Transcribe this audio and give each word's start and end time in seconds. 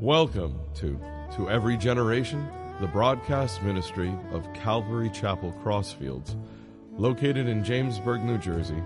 Welcome 0.00 0.60
to 0.74 1.00
To 1.36 1.48
Every 1.48 1.78
Generation, 1.78 2.46
the 2.82 2.86
broadcast 2.86 3.62
ministry 3.62 4.14
of 4.30 4.46
Calvary 4.52 5.08
Chapel 5.08 5.58
Crossfields, 5.64 6.36
located 6.98 7.48
in 7.48 7.64
Jamesburg, 7.64 8.22
New 8.22 8.36
Jersey, 8.36 8.82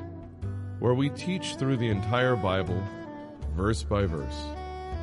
where 0.78 0.94
we 0.94 1.10
teach 1.10 1.56
through 1.56 1.78
the 1.78 1.88
entire 1.88 2.36
Bible, 2.36 2.80
verse 3.56 3.82
by 3.82 4.06
verse, 4.06 4.40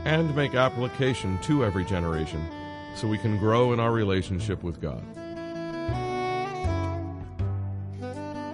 and 0.06 0.34
make 0.34 0.56
application 0.56 1.38
to 1.40 1.66
every 1.66 1.84
generation 1.84 2.42
so 2.96 3.06
we 3.06 3.18
can 3.18 3.38
grow 3.38 3.74
in 3.74 3.80
our 3.82 3.92
relationship 3.92 4.64
with 4.64 4.80
God. 4.80 5.04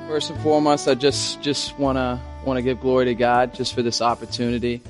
First 0.07 0.31
and 0.31 0.41
foremost, 0.41 0.87
I 0.87 0.95
just 0.95 1.39
just 1.43 1.77
want 1.77 1.99
to 1.99 2.19
want 2.45 2.57
to 2.57 2.63
give 2.63 2.79
glory 2.79 3.05
to 3.05 3.15
God 3.15 3.53
just 3.53 3.75
for 3.75 3.83
this 3.83 4.01
opportunity, 4.01 4.81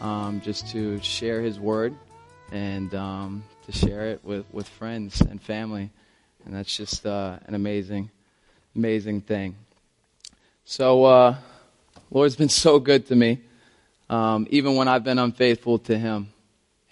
um, 0.00 0.40
just 0.40 0.66
to 0.68 0.98
share 1.02 1.42
His 1.42 1.60
word 1.60 1.94
and 2.52 2.94
um, 2.94 3.44
to 3.66 3.72
share 3.72 4.08
it 4.08 4.24
with, 4.24 4.44
with 4.52 4.68
friends 4.68 5.20
and 5.20 5.40
family, 5.40 5.90
and 6.44 6.54
that's 6.54 6.76
just 6.76 7.06
uh, 7.06 7.38
an 7.46 7.54
amazing, 7.54 8.10
amazing 8.74 9.20
thing. 9.20 9.56
So, 10.64 11.04
uh, 11.04 11.36
Lord's 12.10 12.36
been 12.36 12.48
so 12.48 12.78
good 12.78 13.06
to 13.08 13.16
me, 13.16 13.40
um, 14.08 14.46
even 14.50 14.76
when 14.76 14.88
I've 14.88 15.04
been 15.04 15.18
unfaithful 15.18 15.78
to 15.80 15.98
Him. 15.98 16.32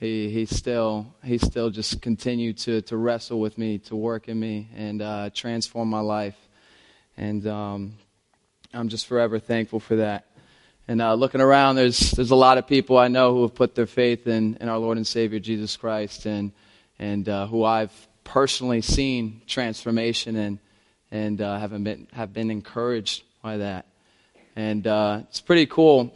He 0.01 0.29
he 0.29 0.45
still 0.45 1.07
he 1.23 1.39
still 1.39 1.71
just 1.71 2.03
continued 2.03 2.59
to 2.59 2.83
to 2.83 2.97
wrestle 2.97 3.41
with 3.41 3.57
me, 3.57 3.79
to 3.79 3.97
work 3.97 4.29
in 4.29 4.39
me, 4.39 4.69
and 4.77 5.01
uh, 5.01 5.31
transform 5.33 5.89
my 5.89 6.01
life. 6.01 6.37
And 7.17 7.47
um, 7.47 7.95
I'm 8.73 8.89
just 8.89 9.07
forever 9.07 9.39
thankful 9.39 9.79
for 9.79 9.97
that. 9.97 10.27
And 10.87 11.01
uh, 11.01 11.15
looking 11.15 11.41
around, 11.41 11.77
there's 11.77 12.11
there's 12.11 12.30
a 12.30 12.37
lot 12.37 12.59
of 12.59 12.67
people 12.67 12.98
I 12.98 13.09
know 13.09 13.33
who 13.33 13.42
have 13.42 13.55
put 13.55 13.75
their 13.75 13.86
faith 13.86 14.27
in, 14.27 14.59
in 14.61 14.69
our 14.69 14.77
Lord 14.77 14.98
and 14.98 15.06
Savior 15.06 15.39
Jesus 15.39 15.78
Christ, 15.78 16.27
and 16.27 16.53
and 16.98 17.27
uh, 17.27 17.47
who 17.47 17.64
I've 17.64 17.92
personally 18.22 18.83
seen 18.83 19.41
transformation 19.47 20.36
and 20.36 20.59
and 21.11 21.41
uh, 21.41 21.59
have 21.59 21.70
been 21.70 22.06
have 22.12 22.34
been 22.34 22.50
encouraged 22.50 23.22
by 23.41 23.56
that. 23.59 23.86
And 24.56 24.86
uh, 24.86 25.22
it's 25.28 25.41
pretty 25.41 25.64
cool. 25.64 26.12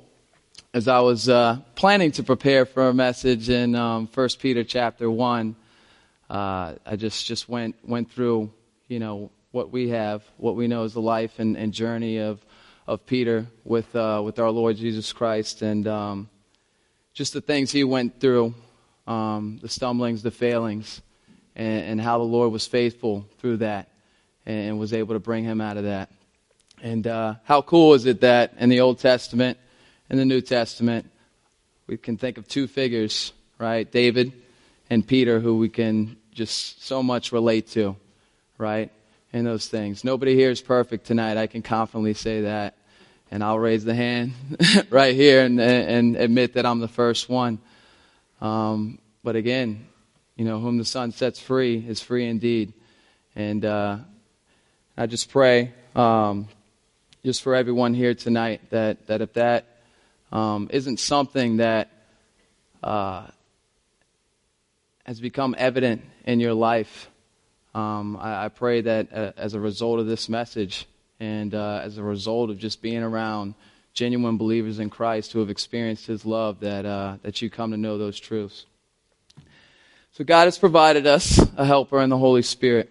As 0.75 0.87
I 0.87 1.01
was 1.01 1.31
uh, 1.31 1.61
planning 1.75 2.13
to 2.13 2.23
prepare 2.23 2.67
for 2.67 2.89
a 2.89 2.95
message 2.95 3.49
in 3.49 3.75
um, 3.75 4.07
First 4.07 4.39
Peter 4.39 4.65
chapter 4.65 5.11
one, 5.11 5.57
uh, 6.29 6.75
I 6.85 6.97
just 6.97 7.25
just 7.25 7.49
went 7.49 7.75
went 7.85 8.13
through 8.13 8.51
you 8.87 8.99
know 8.99 9.31
what 9.51 9.73
we 9.73 9.89
have, 9.89 10.23
what 10.37 10.57
we 10.57 10.69
know 10.69 10.85
is 10.85 10.93
the 10.93 11.01
life 11.01 11.39
and, 11.39 11.57
and 11.57 11.73
journey 11.73 12.19
of, 12.19 12.45
of 12.89 13.05
Peter 13.05 13.47
with, 13.65 13.95
uh, 13.95 14.23
with 14.25 14.39
our 14.39 14.51
Lord 14.51 14.77
Jesus 14.79 15.13
Christ 15.13 15.61
and 15.61 15.87
um, 15.87 16.31
just 17.13 17.35
the 17.35 17.43
things 17.43 17.71
he 17.71 17.85
went 17.85 18.19
through, 18.19 18.55
um, 19.07 19.59
the 19.61 19.69
stumblings, 19.69 20.23
the 20.23 20.31
failings, 20.31 21.03
and, 21.55 21.85
and, 21.85 22.01
how 22.01 22.17
the 22.17 22.25
Lord 22.25 22.51
was 22.51 22.67
faithful 22.67 23.27
through 23.41 23.59
that 23.59 23.91
and, 24.47 24.79
was 24.79 24.95
able 24.95 25.15
to 25.15 25.19
bring 25.19 25.45
him 25.45 25.61
out 25.61 25.77
of 25.77 25.85
that. 25.85 26.11
And 26.83 27.07
uh, 27.07 27.35
how 27.45 27.61
cool 27.61 27.93
is 27.93 28.07
it 28.07 28.23
that 28.23 28.55
in 28.59 28.71
the 28.71 28.81
Old 28.81 29.01
Testament 29.01 29.59
and 30.09 30.19
the 30.19 30.25
New 30.25 30.41
Testament, 30.41 31.11
we 31.87 31.99
can 31.99 32.17
think 32.17 32.39
of 32.39 32.49
two 32.49 32.67
figures, 32.67 33.35
right? 33.59 33.91
David 33.91 34.33
and 34.89 35.07
Peter, 35.07 35.41
who 35.41 35.59
we 35.59 35.69
can 35.69 36.17
just 36.33 36.83
so 36.85 37.03
much 37.03 37.33
relate 37.33 37.69
to, 37.69 37.97
right? 38.57 38.91
in 39.33 39.45
those 39.45 39.69
things. 39.69 40.05
Nobody 40.05 40.35
here 40.35 40.51
is 40.51 40.63
perfect 40.63 41.07
tonight. 41.07 41.37
I 41.37 41.47
can 41.47 41.61
confidently 41.63 42.15
say 42.15 42.43
that. 42.43 42.78
And 43.31 43.45
I'll 43.45 43.59
raise 43.59 43.85
the 43.85 43.95
hand 43.95 44.33
right 44.91 45.15
here 45.15 45.45
and, 45.45 45.61
and 45.61 46.17
admit 46.17 46.55
that 46.55 46.65
I'm 46.65 46.81
the 46.81 46.89
first 46.89 47.29
one. 47.29 47.59
Um, 48.41 48.99
but 49.23 49.37
again, 49.37 49.87
you 50.37 50.45
know, 50.45 50.61
whom 50.61 50.79
the 50.79 50.85
Son 50.85 51.13
sets 51.13 51.39
free 51.39 51.85
is 51.87 52.01
free 52.01 52.27
indeed. 52.27 52.73
And 53.37 53.65
uh, 53.65 53.99
I 54.97 55.07
just 55.07 55.31
pray, 55.31 55.75
um, 55.95 56.49
just 57.25 57.43
for 57.43 57.55
everyone 57.55 57.95
here 57.95 58.15
tonight, 58.15 58.71
that, 58.71 59.07
that 59.09 59.21
if 59.21 59.35
that 59.35 59.67
um, 60.33 60.71
not 60.73 60.99
something 60.99 61.59
that 61.59 61.91
uh, 62.83 63.27
has 65.05 65.21
become 65.21 65.55
evident 65.59 66.03
in 66.25 66.41
your 66.41 66.55
life, 66.55 67.11
um, 67.75 68.17
I, 68.17 68.47
I, 68.47 68.49
pray 68.49 68.81
that 68.83 69.13
uh, 69.13 69.33
as 69.37 69.55
a 69.55 69.61
result 69.61 70.01
of 70.01 70.07
this 70.07 70.29
message 70.29 70.87
and 71.21 71.55
uh, 71.55 71.81
as 71.83 71.99
a 71.99 72.03
result 72.03 72.51
of 72.51 72.59
just 72.59 72.83
being 72.83 73.03
around 73.03 73.55
genuine 73.93 74.37
believers 74.37 74.79
in 74.79 74.91
Christ 74.91 75.33
who 75.33 75.41
have 75.41 75.51
experienced 75.51 76.07
His 76.07 76.25
love, 76.25 76.61
that, 76.61 76.87
uh, 76.87 77.17
that 77.23 77.43
you 77.43 77.51
come 77.51 77.73
to 77.73 77.77
know 77.77 77.99
those 77.99 78.19
truths. 78.19 78.67
So 80.13 80.25
God 80.25 80.45
has 80.45 80.59
provided 80.59 81.07
us 81.07 81.39
a 81.57 81.65
helper 81.65 82.01
in 82.01 82.11
the 82.11 82.19
Holy 82.19 82.43
Spirit 82.43 82.91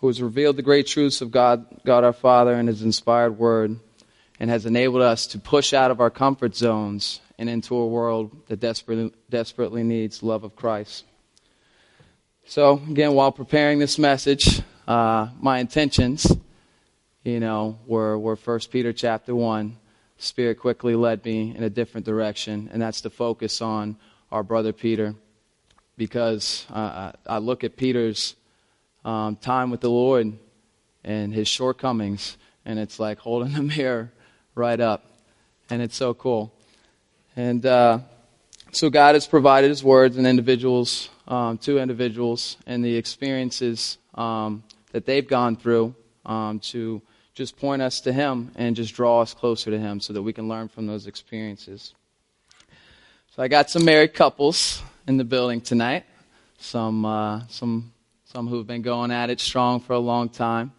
who 0.00 0.06
has 0.06 0.22
revealed 0.22 0.56
the 0.56 0.62
great 0.62 0.86
truths 0.86 1.20
of 1.20 1.30
God, 1.30 1.66
God 1.84 2.04
our 2.04 2.12
Father 2.12 2.54
and 2.54 2.68
His 2.68 2.82
inspired 2.82 3.38
word 3.38 3.78
and 4.40 4.48
has 4.48 4.64
enabled 4.64 5.02
us 5.02 5.26
to 5.28 5.38
push 5.38 5.74
out 5.74 5.90
of 5.90 6.00
our 6.00 6.10
comfort 6.10 6.56
zones 6.56 7.20
and 7.38 7.48
into 7.48 7.76
a 7.76 7.86
world 7.86 8.34
that 8.48 8.58
desperately, 8.58 9.12
desperately 9.28 9.82
needs 9.82 10.22
love 10.22 10.44
of 10.44 10.56
Christ. 10.56 11.04
So, 12.46 12.80
again, 12.90 13.14
while 13.14 13.30
preparing 13.30 13.78
this 13.78 13.98
message, 13.98 14.62
uh, 14.88 15.28
my 15.38 15.58
intentions, 15.58 16.26
you 17.24 17.40
know, 17.40 17.78
were, 17.86 18.18
were 18.18 18.36
1 18.36 18.60
Peter 18.70 18.92
chapter 18.92 19.34
1. 19.34 19.76
Spirit 20.18 20.58
quickly 20.58 20.94
led 20.94 21.24
me 21.24 21.54
in 21.56 21.62
a 21.62 21.70
different 21.70 22.06
direction, 22.06 22.68
and 22.72 22.80
that's 22.80 23.00
to 23.02 23.10
focus 23.10 23.62
on 23.62 23.96
our 24.30 24.42
brother 24.42 24.72
Peter. 24.72 25.14
Because 25.96 26.66
uh, 26.70 27.12
I 27.26 27.38
look 27.38 27.64
at 27.64 27.76
Peter's 27.76 28.34
um, 29.04 29.36
time 29.36 29.70
with 29.70 29.80
the 29.80 29.90
Lord 29.90 30.32
and 31.04 31.34
his 31.34 31.48
shortcomings, 31.48 32.36
and 32.64 32.78
it's 32.78 32.98
like 32.98 33.18
holding 33.18 33.54
a 33.56 33.62
mirror 33.62 34.12
right 34.54 34.80
up. 34.80 35.04
And 35.68 35.80
it's 35.80 35.96
so 35.96 36.14
cool. 36.14 36.52
And 37.36 37.64
uh, 37.64 38.00
so 38.72 38.90
God 38.90 39.14
has 39.14 39.26
provided 39.26 39.68
his 39.68 39.84
words 39.84 40.16
and 40.16 40.26
individuals 40.26 41.08
um, 41.28 41.58
to 41.58 41.78
individuals 41.78 42.56
and 42.66 42.84
the 42.84 42.96
experiences 42.96 43.98
um, 44.14 44.64
that 44.92 45.06
they've 45.06 45.26
gone 45.26 45.56
through 45.56 45.94
um, 46.26 46.58
to 46.60 47.00
just 47.34 47.56
point 47.56 47.82
us 47.82 48.00
to 48.02 48.12
Him 48.12 48.50
and 48.56 48.76
just 48.76 48.94
draw 48.94 49.20
us 49.20 49.34
closer 49.34 49.70
to 49.70 49.78
Him 49.78 50.00
so 50.00 50.12
that 50.12 50.22
we 50.22 50.32
can 50.32 50.48
learn 50.48 50.68
from 50.68 50.86
those 50.86 51.06
experiences. 51.06 51.94
So 53.34 53.42
I 53.42 53.48
got 53.48 53.70
some 53.70 53.84
married 53.84 54.14
couples 54.14 54.82
in 55.06 55.16
the 55.16 55.24
building 55.24 55.60
tonight. 55.60 56.04
Some 56.58 57.04
uh, 57.04 57.42
some 57.48 57.92
some 58.24 58.48
who've 58.48 58.66
been 58.66 58.82
going 58.82 59.10
at 59.10 59.30
it 59.30 59.40
strong 59.40 59.80
for 59.80 59.94
a 59.94 59.98
long 59.98 60.28
time, 60.28 60.72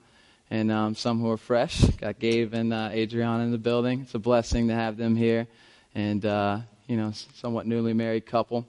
and 0.50 0.72
um, 0.72 0.96
some 0.96 1.20
who 1.20 1.30
are 1.32 1.38
fresh. 1.38 1.82
Got 1.82 2.20
Gabe 2.20 2.54
and 2.54 2.74
uh, 2.74 2.90
Adriana 2.92 3.44
in 3.44 3.52
the 3.52 3.58
building. 3.58 4.02
It's 4.02 4.14
a 4.14 4.20
blessing 4.20 4.68
to 4.68 4.74
have 4.74 4.98
them 4.98 5.16
here, 5.16 5.48
and 5.96 6.26
uh, 6.26 6.60
you 6.88 6.98
know, 6.98 7.12
somewhat 7.36 7.66
newly 7.66 7.94
married 7.94 8.26
couple. 8.26 8.68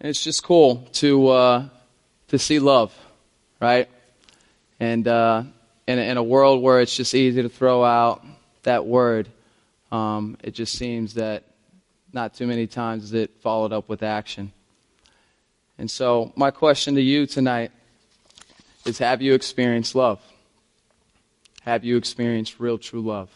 And 0.00 0.08
it's 0.08 0.22
just 0.22 0.44
cool 0.44 0.88
to 0.94 1.28
uh, 1.28 1.68
to 2.28 2.38
see 2.38 2.60
love, 2.60 2.96
right? 3.60 3.88
And 4.78 5.08
uh, 5.08 5.42
in, 5.88 5.98
a, 5.98 6.02
in 6.02 6.16
a 6.18 6.22
world 6.22 6.62
where 6.62 6.80
it's 6.80 6.94
just 6.94 7.14
easy 7.14 7.42
to 7.42 7.48
throw 7.48 7.82
out 7.82 8.24
that 8.62 8.86
word, 8.86 9.28
um, 9.90 10.36
it 10.44 10.52
just 10.52 10.74
seems 10.74 11.14
that 11.14 11.44
not 12.12 12.34
too 12.34 12.46
many 12.46 12.66
times 12.66 13.04
is 13.04 13.14
it 13.14 13.30
followed 13.40 13.72
up 13.72 13.88
with 13.88 14.02
action. 14.02 14.52
And 15.78 15.90
so, 15.90 16.32
my 16.36 16.50
question 16.50 16.94
to 16.96 17.00
you 17.00 17.26
tonight 17.26 17.72
is: 18.84 18.98
Have 18.98 19.22
you 19.22 19.32
experienced 19.32 19.94
love? 19.94 20.20
Have 21.62 21.84
you 21.84 21.96
experienced 21.96 22.60
real, 22.60 22.78
true 22.78 23.00
love? 23.00 23.30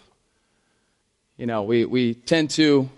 You 1.37 1.47
know, 1.47 1.63
we, 1.63 1.85
we 1.87 2.15
tend 2.15 2.51
to 2.51 2.89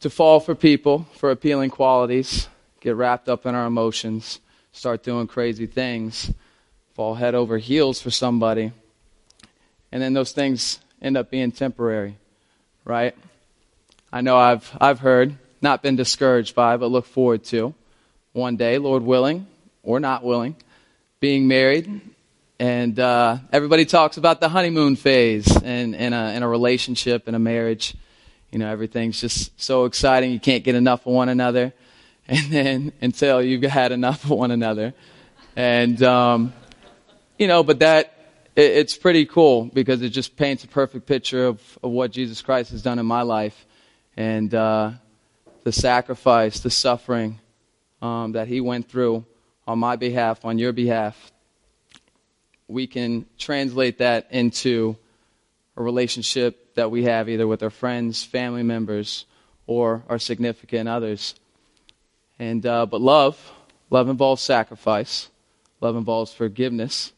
to 0.00 0.08
fall 0.08 0.40
for 0.40 0.54
people 0.54 1.06
for 1.14 1.30
appealing 1.30 1.70
qualities 1.70 2.48
get 2.80 2.96
wrapped 2.96 3.28
up 3.28 3.44
in 3.44 3.54
our 3.54 3.66
emotions, 3.66 4.40
start 4.72 5.02
doing 5.02 5.26
crazy 5.26 5.66
things, 5.66 6.32
fall 6.98 7.14
head 7.14 7.36
over 7.36 7.58
heels 7.58 8.02
for 8.02 8.10
somebody, 8.10 8.72
and 9.92 10.02
then 10.02 10.14
those 10.14 10.32
things 10.32 10.80
end 11.00 11.16
up 11.16 11.30
being 11.30 11.52
temporary, 11.52 12.16
right? 12.84 13.14
I 14.12 14.20
know 14.20 14.36
I've, 14.36 14.68
I've 14.80 14.98
heard, 14.98 15.36
not 15.62 15.80
been 15.80 15.94
discouraged 15.94 16.56
by, 16.56 16.76
but 16.76 16.90
look 16.90 17.06
forward 17.06 17.44
to 17.44 17.72
one 18.32 18.56
day, 18.56 18.78
Lord 18.78 19.04
willing, 19.04 19.46
or 19.84 20.00
not 20.00 20.24
willing, 20.24 20.56
being 21.20 21.46
married. 21.46 22.00
And 22.58 22.98
uh, 22.98 23.38
everybody 23.52 23.84
talks 23.84 24.16
about 24.16 24.40
the 24.40 24.48
honeymoon 24.48 24.96
phase 24.96 25.46
in, 25.62 25.94
in, 25.94 26.12
a, 26.12 26.32
in 26.32 26.42
a 26.42 26.48
relationship, 26.48 27.28
in 27.28 27.36
a 27.36 27.38
marriage. 27.38 27.94
You 28.50 28.58
know, 28.58 28.68
everything's 28.68 29.20
just 29.20 29.52
so 29.60 29.84
exciting. 29.84 30.32
You 30.32 30.40
can't 30.40 30.64
get 30.64 30.74
enough 30.74 31.06
of 31.06 31.12
one 31.12 31.28
another 31.28 31.72
and 32.26 32.50
then 32.50 32.92
until 33.00 33.40
you've 33.40 33.62
had 33.62 33.92
enough 33.92 34.24
of 34.24 34.30
one 34.30 34.50
another. 34.50 34.94
And, 35.54 36.02
um, 36.02 36.52
you 37.38 37.46
know, 37.46 37.62
but 37.62 37.78
that, 37.78 38.12
it, 38.54 38.72
it's 38.72 38.96
pretty 38.96 39.24
cool 39.26 39.64
because 39.66 40.02
it 40.02 40.10
just 40.10 40.36
paints 40.36 40.64
a 40.64 40.68
perfect 40.68 41.06
picture 41.06 41.46
of, 41.46 41.78
of 41.82 41.90
what 41.90 42.10
Jesus 42.10 42.42
Christ 42.42 42.72
has 42.72 42.82
done 42.82 42.98
in 42.98 43.06
my 43.06 43.22
life. 43.22 43.66
And, 44.16 44.54
uh, 44.54 44.92
the 45.68 45.72
sacrifice, 45.72 46.60
the 46.60 46.70
suffering 46.70 47.38
um, 48.00 48.32
that 48.32 48.48
he 48.48 48.58
went 48.58 48.88
through 48.88 49.26
on 49.66 49.78
my 49.78 49.96
behalf, 49.96 50.42
on 50.46 50.58
your 50.58 50.72
behalf, 50.72 51.30
we 52.68 52.86
can 52.86 53.26
translate 53.36 53.98
that 53.98 54.28
into 54.30 54.96
a 55.76 55.82
relationship 55.82 56.74
that 56.74 56.90
we 56.90 57.04
have 57.04 57.28
either 57.28 57.46
with 57.46 57.62
our 57.62 57.68
friends, 57.68 58.24
family 58.24 58.62
members, 58.62 59.26
or 59.66 60.02
our 60.08 60.18
significant 60.18 60.88
others. 60.88 61.34
And 62.38 62.64
uh, 62.64 62.86
but 62.86 63.02
love, 63.02 63.38
love 63.90 64.08
involves 64.08 64.40
sacrifice. 64.40 65.28
Love 65.82 65.96
involves 65.96 66.32
forgiveness. 66.32 67.12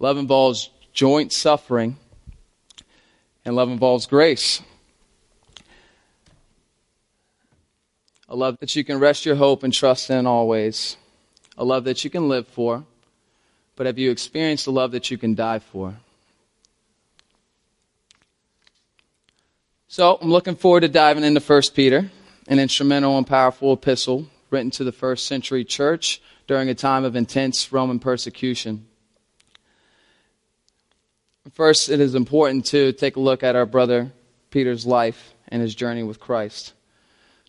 Love 0.00 0.18
involves 0.18 0.70
joint 0.92 1.32
suffering. 1.32 1.96
And 3.44 3.54
love 3.54 3.70
involves 3.70 4.06
grace. 4.06 4.60
A 8.28 8.34
love 8.34 8.58
that 8.60 8.74
you 8.74 8.82
can 8.82 8.98
rest 8.98 9.24
your 9.24 9.36
hope 9.36 9.62
and 9.62 9.72
trust 9.72 10.10
in 10.10 10.26
always. 10.26 10.96
A 11.56 11.64
love 11.64 11.84
that 11.84 12.02
you 12.02 12.10
can 12.10 12.28
live 12.28 12.48
for. 12.48 12.84
But 13.76 13.86
have 13.86 13.98
you 13.98 14.10
experienced 14.10 14.66
a 14.66 14.70
love 14.70 14.92
that 14.92 15.10
you 15.10 15.18
can 15.18 15.34
die 15.34 15.58
for? 15.58 15.94
So 19.88 20.18
I'm 20.20 20.30
looking 20.30 20.54
forward 20.54 20.80
to 20.82 20.88
diving 20.88 21.24
into 21.24 21.40
1 21.40 21.62
Peter, 21.74 22.10
an 22.46 22.58
instrumental 22.58 23.18
and 23.18 23.26
powerful 23.26 23.72
epistle 23.72 24.26
written 24.50 24.70
to 24.72 24.84
the 24.84 24.92
first 24.92 25.26
century 25.26 25.64
church 25.64 26.22
during 26.46 26.68
a 26.68 26.74
time 26.74 27.04
of 27.04 27.16
intense 27.16 27.72
Roman 27.72 27.98
persecution. 27.98 28.86
First, 31.52 31.88
it 31.88 32.00
is 32.00 32.14
important 32.14 32.66
to 32.66 32.92
take 32.92 33.16
a 33.16 33.20
look 33.20 33.42
at 33.42 33.56
our 33.56 33.66
brother 33.66 34.12
Peter's 34.50 34.86
life 34.86 35.34
and 35.48 35.60
his 35.60 35.74
journey 35.74 36.02
with 36.02 36.20
Christ. 36.20 36.72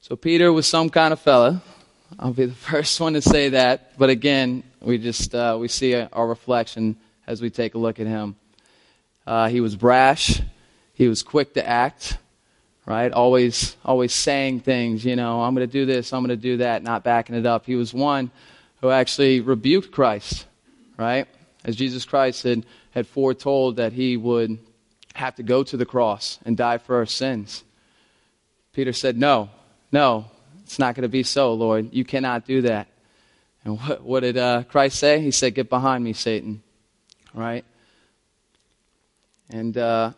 So, 0.01 0.15
Peter 0.15 0.51
was 0.51 0.65
some 0.65 0.89
kind 0.89 1.13
of 1.13 1.19
fella. 1.19 1.61
I'll 2.17 2.33
be 2.33 2.45
the 2.45 2.53
first 2.71 2.99
one 2.99 3.13
to 3.13 3.21
say 3.21 3.49
that. 3.49 3.97
But 3.97 4.09
again, 4.09 4.63
we 4.81 4.97
just 4.97 5.35
uh, 5.35 5.57
we 5.59 5.67
see 5.67 5.95
our 5.95 6.27
reflection 6.27 6.97
as 7.27 7.41
we 7.41 7.49
take 7.49 7.75
a 7.75 7.77
look 7.77 7.99
at 7.99 8.07
him. 8.07 8.35
Uh, 9.27 9.49
he 9.49 9.61
was 9.61 9.75
brash. 9.75 10.41
He 10.93 11.07
was 11.07 11.23
quick 11.23 11.53
to 11.53 11.67
act 11.67 12.17
right? 12.85 13.11
Always, 13.11 13.77
always 13.85 14.13
saying 14.13 14.61
things, 14.61 15.05
you 15.05 15.15
know, 15.15 15.41
I'm 15.41 15.53
going 15.55 15.67
to 15.67 15.71
do 15.71 15.85
this, 15.85 16.13
I'm 16.13 16.21
going 16.21 16.29
to 16.29 16.35
do 16.35 16.57
that, 16.57 16.83
not 16.83 17.03
backing 17.03 17.35
it 17.35 17.45
up. 17.45 17.65
He 17.65 17.75
was 17.75 17.93
one 17.93 18.31
who 18.81 18.89
actually 18.89 19.39
rebuked 19.39 19.91
Christ, 19.91 20.45
right? 20.97 21.27
As 21.63 21.75
Jesus 21.75 22.05
Christ 22.05 22.43
had, 22.43 22.65
had 22.91 23.07
foretold 23.07 23.77
that 23.77 23.93
he 23.93 24.17
would 24.17 24.59
have 25.15 25.35
to 25.35 25.43
go 25.43 25.63
to 25.63 25.77
the 25.77 25.85
cross 25.85 26.39
and 26.45 26.55
die 26.55 26.77
for 26.77 26.97
our 26.97 27.05
sins. 27.05 27.63
Peter 28.73 28.93
said, 28.93 29.17
No, 29.17 29.49
no, 29.91 30.25
it's 30.63 30.79
not 30.79 30.95
going 30.95 31.03
to 31.03 31.09
be 31.09 31.23
so, 31.23 31.53
Lord. 31.53 31.89
You 31.91 32.05
cannot 32.05 32.45
do 32.45 32.61
that. 32.63 32.87
And 33.63 33.79
what, 33.79 34.03
what 34.03 34.19
did 34.21 34.37
uh, 34.37 34.63
Christ 34.63 34.99
say? 34.99 35.19
He 35.19 35.31
said, 35.31 35.55
Get 35.55 35.69
behind 35.69 36.03
me, 36.03 36.13
Satan. 36.13 36.63
Right? 37.33 37.65
And 39.49 39.77
uh, 39.77 40.11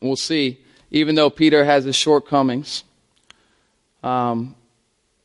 we'll 0.00 0.16
see 0.16 0.58
even 0.94 1.16
though 1.16 1.28
Peter 1.28 1.64
has 1.64 1.84
his 1.84 1.96
shortcomings, 1.96 2.84
um, 4.04 4.54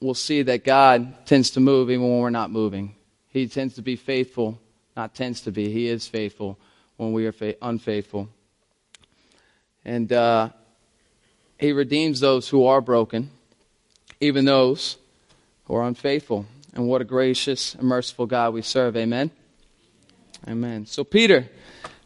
we'll 0.02 0.16
see 0.16 0.42
that 0.42 0.64
God 0.64 1.28
tends 1.28 1.52
to 1.52 1.60
move 1.60 1.92
even 1.92 2.10
when 2.10 2.20
we're 2.22 2.32
not 2.32 2.50
moving. 2.50 2.96
He 3.28 3.48
tends 3.48 3.76
to 3.76 3.84
be 3.84 3.96
faithful, 3.96 4.60
not 5.00 5.16
tends 5.16 5.40
to 5.42 5.52
be, 5.52 5.72
He 5.72 5.88
is 5.88 6.10
faithful 6.10 6.60
when 6.98 7.14
we 7.14 7.26
are 7.26 7.32
fa- 7.32 7.56
unfaithful. 7.62 8.28
And 9.86 10.12
uh, 10.12 10.50
He 11.58 11.72
redeems 11.72 12.20
those 12.20 12.50
who 12.50 12.66
are 12.66 12.82
broken, 12.82 13.30
even 14.20 14.44
those 14.44 14.98
who 15.64 15.76
are 15.76 15.88
unfaithful. 15.88 16.46
And 16.74 16.86
what 16.90 17.02
a 17.02 17.06
gracious 17.06 17.76
and 17.76 17.88
merciful 17.88 18.26
God 18.26 18.54
we 18.54 18.62
serve. 18.62 18.98
Amen. 18.98 19.32
Amen. 20.46 20.86
So, 20.86 21.06
Peter, 21.06 21.48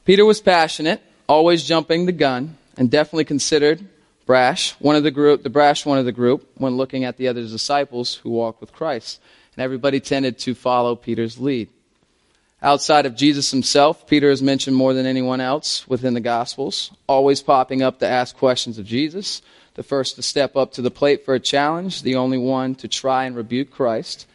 Peter 0.06 0.24
was 0.24 0.40
passionate, 0.40 1.02
always 1.28 1.64
jumping 1.64 2.06
the 2.06 2.12
gun 2.12 2.58
and 2.78 2.92
definitely 2.92 3.26
considered 3.26 3.84
brash, 4.28 4.74
one 4.74 4.96
of 4.96 5.02
the 5.02 5.12
group, 5.12 5.42
the 5.42 5.50
brash 5.50 5.84
one 5.84 5.98
of 5.98 6.06
the 6.06 6.12
group, 6.12 6.48
when 6.58 6.78
looking 6.78 7.06
at 7.06 7.18
the 7.18 7.28
other 7.28 7.42
disciples 7.42 8.16
who 8.16 8.30
walked 8.30 8.62
with 8.62 8.72
Christ. 8.72 9.20
And 9.56 9.64
everybody 9.64 10.00
tended 10.00 10.38
to 10.40 10.54
follow 10.54 10.96
Peter's 10.96 11.40
lead. 11.40 11.70
Outside 12.64 13.06
of 13.06 13.18
Jesus 13.18 13.52
himself, 13.52 14.08
Peter 14.08 14.30
is 14.30 14.42
mentioned 14.42 14.78
more 14.78 14.94
than 14.94 15.06
anyone 15.06 15.42
else 15.42 15.86
within 15.86 16.14
the 16.14 16.22
Gospels, 16.22 16.92
always 17.08 17.42
popping 17.42 17.84
up 17.84 18.00
to 18.00 18.08
ask 18.08 18.38
questions 18.38 18.80
of 18.80 18.86
Jesus, 18.86 19.42
the 19.74 19.84
first 19.84 20.16
to 20.16 20.22
step 20.22 20.56
up 20.56 20.72
to 20.72 20.82
the 20.82 20.90
plate 20.90 21.26
for 21.26 21.34
a 21.34 21.42
challenge, 21.42 22.04
the 22.04 22.16
only 22.16 22.38
one 22.38 22.74
to 22.76 22.88
try 22.88 23.26
and 23.26 23.36
rebuke 23.36 23.70
Christ, 23.70 24.28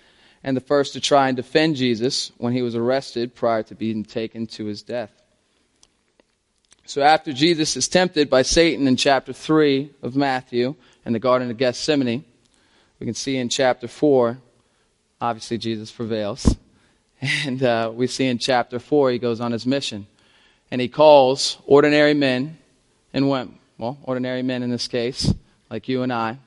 and 0.44 0.54
the 0.54 0.60
first 0.60 0.92
to 0.92 1.00
try 1.00 1.28
and 1.28 1.38
defend 1.38 1.76
Jesus 1.76 2.30
when 2.36 2.52
he 2.52 2.60
was 2.60 2.74
arrested 2.74 3.34
prior 3.34 3.62
to 3.62 3.74
being 3.74 4.04
taken 4.04 4.46
to 4.48 4.66
his 4.66 4.82
death. 4.82 5.10
So 6.84 7.00
after 7.00 7.32
Jesus 7.32 7.78
is 7.78 7.88
tempted 7.88 8.28
by 8.28 8.42
Satan 8.42 8.86
in 8.86 8.96
chapter 8.96 9.32
3 9.32 9.90
of 10.02 10.16
Matthew 10.16 10.74
in 11.06 11.14
the 11.14 11.18
Garden 11.18 11.50
of 11.50 11.56
Gethsemane, 11.56 12.26
we 13.00 13.06
can 13.06 13.14
see 13.14 13.38
in 13.38 13.48
chapter 13.48 13.88
4, 13.88 14.36
obviously 15.18 15.56
Jesus 15.56 15.90
prevails. 15.90 16.56
And 17.20 17.62
uh, 17.62 17.90
we 17.92 18.06
see 18.06 18.26
in 18.26 18.38
chapter 18.38 18.78
4, 18.78 19.10
he 19.10 19.18
goes 19.18 19.40
on 19.40 19.52
his 19.52 19.66
mission. 19.66 20.06
And 20.70 20.80
he 20.80 20.88
calls 20.88 21.58
ordinary 21.66 22.14
men 22.14 22.58
and 23.12 23.28
women, 23.28 23.58
well, 23.76 23.98
ordinary 24.04 24.42
men 24.42 24.62
in 24.62 24.70
this 24.70 24.86
case, 24.86 25.32
like 25.70 25.88
you 25.88 26.02
and 26.02 26.12
I, 26.12 26.38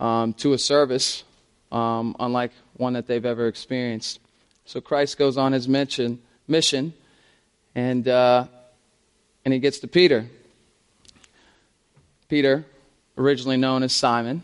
um, 0.00 0.32
to 0.34 0.52
a 0.52 0.58
service 0.58 1.24
um, 1.72 2.14
unlike 2.20 2.52
one 2.76 2.92
that 2.92 3.06
they've 3.06 3.24
ever 3.24 3.48
experienced. 3.48 4.20
So 4.66 4.80
Christ 4.80 5.18
goes 5.18 5.36
on 5.36 5.52
his 5.52 5.66
mission, 5.66 6.20
mission 6.46 6.92
and 7.74 8.06
uh, 8.06 8.46
and 9.44 9.52
he 9.52 9.58
gets 9.58 9.80
to 9.80 9.88
Peter. 9.88 10.26
Peter, 12.28 12.64
originally 13.18 13.56
known 13.56 13.82
as 13.82 13.92
Simon, 13.92 14.42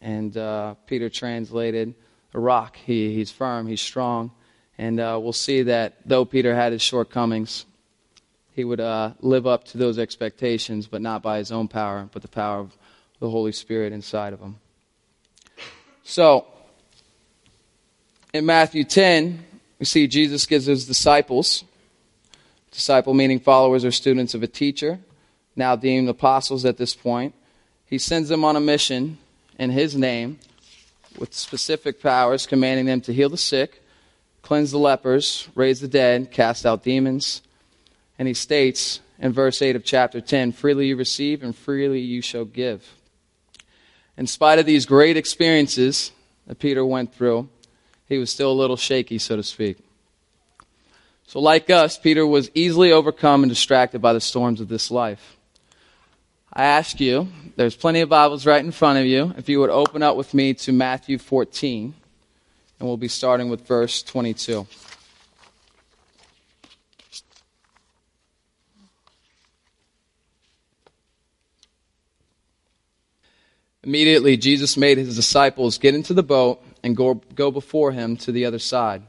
and 0.00 0.36
uh, 0.36 0.74
Peter 0.86 1.08
translated 1.08 1.94
a 2.34 2.40
rock. 2.40 2.76
He, 2.76 3.14
he's 3.14 3.30
firm, 3.30 3.66
he's 3.66 3.80
strong, 3.80 4.30
and 4.78 5.00
uh, 5.00 5.18
we'll 5.20 5.32
see 5.32 5.62
that 5.62 5.94
though 6.04 6.24
Peter 6.24 6.54
had 6.54 6.72
his 6.72 6.82
shortcomings, 6.82 7.66
he 8.54 8.64
would 8.64 8.80
uh, 8.80 9.12
live 9.20 9.46
up 9.46 9.64
to 9.64 9.78
those 9.78 9.98
expectations, 9.98 10.86
but 10.86 11.02
not 11.02 11.22
by 11.22 11.38
his 11.38 11.52
own 11.52 11.68
power, 11.68 12.08
but 12.12 12.22
the 12.22 12.28
power 12.28 12.60
of 12.60 12.76
the 13.20 13.30
Holy 13.30 13.52
Spirit 13.52 13.92
inside 13.92 14.32
of 14.32 14.40
him. 14.40 14.56
So, 16.04 16.46
in 18.32 18.46
Matthew 18.46 18.84
10, 18.84 19.44
we 19.78 19.86
see 19.86 20.06
Jesus 20.06 20.46
gives 20.46 20.66
his 20.66 20.86
disciples 20.86 21.64
Disciple 22.76 23.14
meaning 23.14 23.40
followers 23.40 23.86
or 23.86 23.90
students 23.90 24.34
of 24.34 24.42
a 24.42 24.46
teacher, 24.46 24.98
now 25.56 25.76
deemed 25.76 26.10
apostles 26.10 26.66
at 26.66 26.76
this 26.76 26.94
point. 26.94 27.34
He 27.86 27.96
sends 27.96 28.28
them 28.28 28.44
on 28.44 28.54
a 28.54 28.60
mission 28.60 29.16
in 29.58 29.70
his 29.70 29.96
name 29.96 30.38
with 31.18 31.32
specific 31.32 32.02
powers, 32.02 32.46
commanding 32.46 32.84
them 32.84 33.00
to 33.00 33.14
heal 33.14 33.30
the 33.30 33.38
sick, 33.38 33.82
cleanse 34.46 34.70
the 34.70 34.78
lepers, 34.78 35.48
raise 35.56 35.80
the 35.80 35.88
dead, 35.88 36.30
cast 36.30 36.64
out 36.64 36.84
demons. 36.84 37.42
And 38.16 38.28
he 38.28 38.34
states 38.34 39.00
in 39.18 39.32
verse 39.32 39.60
8 39.60 39.74
of 39.74 39.84
chapter 39.84 40.20
10 40.20 40.52
freely 40.52 40.86
you 40.86 40.96
receive 40.96 41.42
and 41.42 41.54
freely 41.54 41.98
you 41.98 42.22
shall 42.22 42.44
give. 42.44 42.94
In 44.16 44.28
spite 44.28 44.60
of 44.60 44.64
these 44.64 44.86
great 44.86 45.16
experiences 45.16 46.12
that 46.46 46.60
Peter 46.60 46.86
went 46.86 47.12
through, 47.12 47.48
he 48.08 48.18
was 48.18 48.30
still 48.30 48.52
a 48.52 48.54
little 48.54 48.76
shaky, 48.76 49.18
so 49.18 49.34
to 49.34 49.42
speak. 49.42 49.78
So, 51.26 51.40
like 51.40 51.68
us, 51.68 51.98
Peter 51.98 52.24
was 52.24 52.48
easily 52.54 52.92
overcome 52.92 53.42
and 53.42 53.50
distracted 53.50 54.00
by 54.00 54.12
the 54.12 54.20
storms 54.20 54.60
of 54.60 54.68
this 54.68 54.92
life. 54.92 55.36
I 56.52 56.66
ask 56.66 57.00
you, 57.00 57.26
there's 57.56 57.74
plenty 57.74 58.00
of 58.00 58.10
Bibles 58.10 58.46
right 58.46 58.64
in 58.64 58.70
front 58.70 59.00
of 59.00 59.06
you, 59.06 59.34
if 59.36 59.48
you 59.48 59.58
would 59.58 59.70
open 59.70 60.04
up 60.04 60.16
with 60.16 60.34
me 60.34 60.54
to 60.54 60.72
Matthew 60.72 61.18
14, 61.18 61.94
and 62.78 62.88
we'll 62.88 62.96
be 62.96 63.08
starting 63.08 63.48
with 63.48 63.66
verse 63.66 64.02
22. 64.02 64.66
Immediately, 73.82 74.36
Jesus 74.36 74.76
made 74.76 74.98
his 74.98 75.14
disciples 75.14 75.78
get 75.78 75.94
into 75.94 76.12
the 76.12 76.22
boat 76.24 76.60
and 76.82 76.96
go, 76.96 77.14
go 77.14 77.52
before 77.52 77.92
him 77.92 78.16
to 78.18 78.32
the 78.32 78.44
other 78.44 78.58
side 78.58 79.02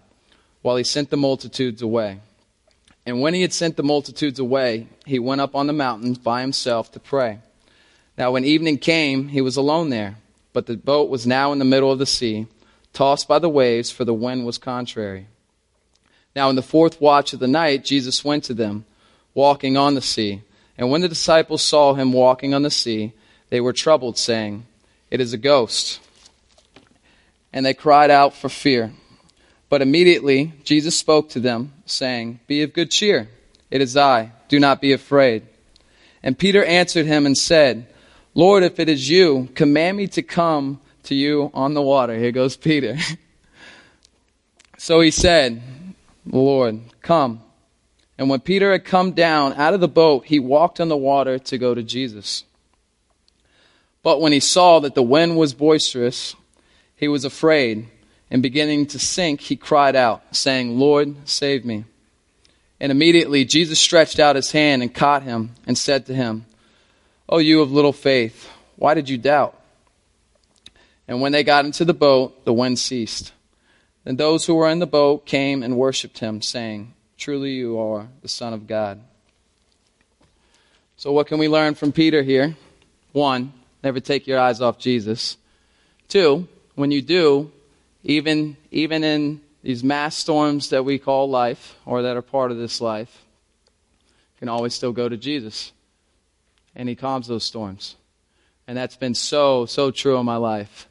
while 0.62 0.76
he 0.76 0.84
sent 0.84 1.10
the 1.10 1.18
multitudes 1.18 1.82
away. 1.82 2.20
And 3.04 3.22
when 3.22 3.34
he 3.34 3.42
had 3.42 3.54
sent 3.54 3.76
the 3.76 3.84
multitudes 3.84 4.38
away, 4.38 4.88
he 5.06 5.18
went 5.18 5.42
up 5.42 5.56
on 5.56 5.66
the 5.66 5.74
mountains 5.74 6.20
by 6.20 6.42
himself 6.42 6.92
to 6.92 7.00
pray. 7.00 7.40
Now, 8.18 8.32
when 8.32 8.44
evening 8.44 8.78
came, 8.78 9.30
he 9.30 9.42
was 9.42 9.58
alone 9.58 9.90
there, 9.90 10.18
but 10.54 10.68
the 10.68 10.78
boat 10.78 11.10
was 11.10 11.26
now 11.26 11.52
in 11.54 11.60
the 11.60 11.66
middle 11.66 11.92
of 11.92 12.00
the 12.00 12.06
sea, 12.06 12.48
tossed 12.98 13.28
by 13.28 13.38
the 13.38 13.48
waves, 13.48 13.92
for 13.92 14.06
the 14.06 14.14
wind 14.14 14.44
was 14.44 14.58
contrary. 14.58 15.28
Now, 16.36 16.50
in 16.50 16.56
the 16.56 16.64
fourth 16.64 17.00
watch 17.00 17.32
of 17.32 17.38
the 17.40 17.48
night, 17.48 17.86
Jesus 17.86 18.26
went 18.26 18.44
to 18.46 18.56
them, 18.56 18.86
walking 19.36 19.78
on 19.78 19.94
the 19.94 20.02
sea. 20.02 20.42
And 20.80 20.90
when 20.90 21.02
the 21.02 21.08
disciples 21.08 21.62
saw 21.62 21.94
him 21.94 22.12
walking 22.12 22.56
on 22.56 22.64
the 22.64 22.72
sea, 22.72 23.14
they 23.50 23.62
were 23.62 23.72
troubled, 23.72 24.18
saying, 24.18 24.66
It 25.12 25.22
is 25.22 25.32
a 25.32 25.38
ghost. 25.38 26.00
And 27.54 27.64
they 27.64 27.76
cried 27.76 28.10
out 28.10 28.34
for 28.34 28.50
fear. 28.50 28.92
But 29.70 29.84
immediately 29.84 30.54
Jesus 30.64 30.98
spoke 30.98 31.30
to 31.30 31.40
them, 31.40 31.74
saying, 31.86 32.40
Be 32.48 32.64
of 32.64 32.74
good 32.74 32.90
cheer. 32.90 33.30
It 33.70 33.80
is 33.80 33.96
I. 33.96 34.32
Do 34.50 34.60
not 34.60 34.82
be 34.82 34.92
afraid. 34.92 35.44
And 36.24 36.36
Peter 36.36 36.66
answered 36.66 37.06
him 37.06 37.28
and 37.28 37.38
said, 37.38 37.94
Lord, 38.34 38.64
if 38.64 38.80
it 38.80 38.90
is 38.90 39.08
you, 39.08 39.50
command 39.54 39.98
me 39.98 40.08
to 40.08 40.24
come 40.24 40.80
to 41.08 41.16
you 41.16 41.52
on 41.54 41.74
the 41.74 41.82
water. 41.82 42.18
Here 42.18 42.32
goes 42.32 42.56
Peter. 42.56 42.98
so 44.78 45.02
he 45.02 45.12
said, 45.12 45.62
Lord, 46.26 46.82
come. 47.02 47.42
And 48.18 48.30
when 48.30 48.40
Peter 48.40 48.72
had 48.72 48.86
come 48.86 49.12
down 49.12 49.54
out 49.54 49.74
of 49.74 49.80
the 49.80 49.88
boat, 49.88 50.26
he 50.26 50.40
walked 50.40 50.80
on 50.80 50.90
the 50.90 50.98
water 50.98 51.38
to 51.40 51.58
go 51.58 51.76
to 51.76 51.84
Jesus. 51.84 52.44
But 54.04 54.22
when 54.22 54.32
he 54.32 54.40
saw 54.40 54.80
that 54.80 54.96
the 54.96 55.04
wind 55.04 55.38
was 55.38 55.54
boisterous, 55.54 56.36
he 56.96 57.08
was 57.08 57.26
afraid, 57.26 57.88
and 58.32 58.42
beginning 58.42 58.88
to 58.88 59.00
sink, 59.00 59.42
he 59.42 59.56
cried 59.56 59.96
out, 59.96 60.24
saying, 60.36 60.80
Lord, 60.80 61.28
save 61.28 61.66
me. 61.66 61.86
And 62.80 62.92
immediately 62.92 63.46
Jesus 63.46 63.80
stretched 63.80 64.20
out 64.20 64.36
his 64.36 64.52
hand 64.52 64.82
and 64.82 64.94
caught 64.94 65.24
him, 65.24 65.52
and 65.66 65.78
said 65.78 66.06
to 66.08 66.16
him, 66.16 66.46
O 67.30 67.38
you 67.38 67.62
of 67.62 67.72
little 67.72 67.94
faith, 67.94 68.50
why 68.78 68.94
did 68.94 69.10
you 69.10 69.18
doubt? 69.18 69.57
And 71.08 71.22
when 71.22 71.32
they 71.32 71.44
got 71.44 71.66
into 71.66 71.86
the 71.86 71.94
boat, 71.94 72.46
the 72.46 72.54
wind 72.54 72.80
ceased. 72.80 73.32
Then 74.04 74.18
those 74.18 74.46
who 74.46 74.56
were 74.56 74.70
in 74.70 74.80
the 74.80 74.88
boat 74.88 75.26
came 75.26 75.64
and 75.64 75.78
worshipped 75.78 76.20
him, 76.20 76.42
saying, 76.42 76.94
Truly 77.18 77.52
you 77.52 77.80
are 77.80 78.08
the 78.22 78.28
Son 78.28 78.54
of 78.54 78.68
God. 78.68 79.02
So, 80.98 81.12
what 81.12 81.28
can 81.28 81.38
we 81.38 81.48
learn 81.48 81.76
from 81.76 81.92
Peter 81.92 82.24
here? 82.24 82.56
One, 83.14 83.54
Never 83.84 84.00
take 84.00 84.28
your 84.28 84.40
eyes 84.40 84.62
off 84.62 84.80
Jesus. 84.80 85.38
Two, 86.08 86.48
when 86.76 86.92
you 86.92 87.02
do, 87.02 87.52
even, 88.04 88.58
even 88.72 89.04
in 89.04 89.42
these 89.64 89.84
mass 89.84 90.16
storms 90.16 90.72
that 90.72 90.84
we 90.84 91.00
call 91.00 91.30
life, 91.30 91.78
or 91.86 92.02
that 92.02 92.18
are 92.18 92.22
part 92.22 92.52
of 92.52 92.58
this 92.58 92.82
life, 92.82 93.24
you 94.36 94.40
can 94.40 94.50
always 94.50 94.74
still 94.74 94.92
go 94.92 95.08
to 95.08 95.18
Jesus. 95.18 95.72
And 96.76 96.90
He 96.90 96.96
calms 96.96 97.28
those 97.28 97.44
storms. 97.44 97.96
And 98.68 98.78
that's 98.78 98.98
been 98.98 99.16
so, 99.16 99.66
so 99.66 99.92
true 99.92 100.18
in 100.18 100.26
my 100.26 100.38
life. 100.38 100.88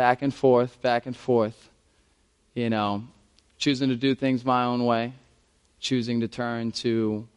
Back 0.00 0.22
and 0.22 0.32
forth, 0.32 0.80
back 0.80 1.04
and 1.04 1.14
forth. 1.14 1.68
You 2.54 2.70
know, 2.70 3.04
choosing 3.58 3.90
to 3.90 3.96
do 3.96 4.14
things 4.14 4.46
my 4.46 4.64
own 4.64 4.86
way, 4.86 5.12
choosing 5.78 6.20
to 6.20 6.26
turn 6.26 6.72
to 6.72 7.28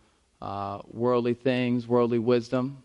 uh, 0.41 0.79
worldly 0.89 1.33
things, 1.33 1.85
worldly 1.85 2.19
wisdom, 2.19 2.77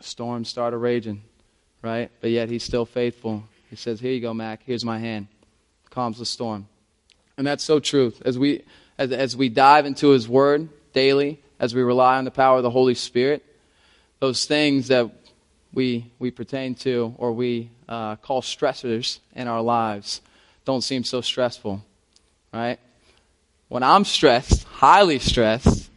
storms 0.00 0.50
start 0.50 0.72
started 0.72 0.76
raging, 0.76 1.22
right? 1.80 2.10
But 2.20 2.32
yet 2.32 2.50
he's 2.50 2.64
still 2.64 2.84
faithful. 2.84 3.44
He 3.70 3.76
says, 3.76 3.98
Here 3.98 4.12
you 4.12 4.20
go, 4.20 4.34
Mac. 4.34 4.60
Here's 4.66 4.84
my 4.84 4.98
hand. 4.98 5.28
Calms 5.88 6.18
the 6.18 6.26
storm. 6.26 6.68
And 7.38 7.46
that's 7.46 7.64
so 7.64 7.80
true. 7.80 8.12
As 8.26 8.38
we, 8.38 8.62
as, 8.98 9.10
as 9.10 9.34
we 9.34 9.48
dive 9.48 9.86
into 9.86 10.10
his 10.10 10.28
word 10.28 10.68
daily, 10.92 11.40
as 11.58 11.74
we 11.74 11.80
rely 11.80 12.18
on 12.18 12.26
the 12.26 12.30
power 12.30 12.58
of 12.58 12.62
the 12.62 12.68
Holy 12.68 12.94
Spirit, 12.94 13.42
those 14.20 14.44
things 14.44 14.88
that 14.88 15.10
we, 15.72 16.12
we 16.18 16.30
pertain 16.30 16.74
to 16.74 17.14
or 17.16 17.32
we 17.32 17.70
uh, 17.92 18.16
call 18.16 18.42
stressors 18.42 19.18
in 19.34 19.48
our 19.48 19.62
lives 19.62 20.20
don't 20.64 20.82
seem 20.82 21.04
so 21.04 21.20
stressful, 21.20 21.84
right? 22.52 22.78
When 23.68 23.82
I'm 23.82 24.04
stressed, 24.04 24.64
highly 24.64 25.18
stressed, 25.18 25.90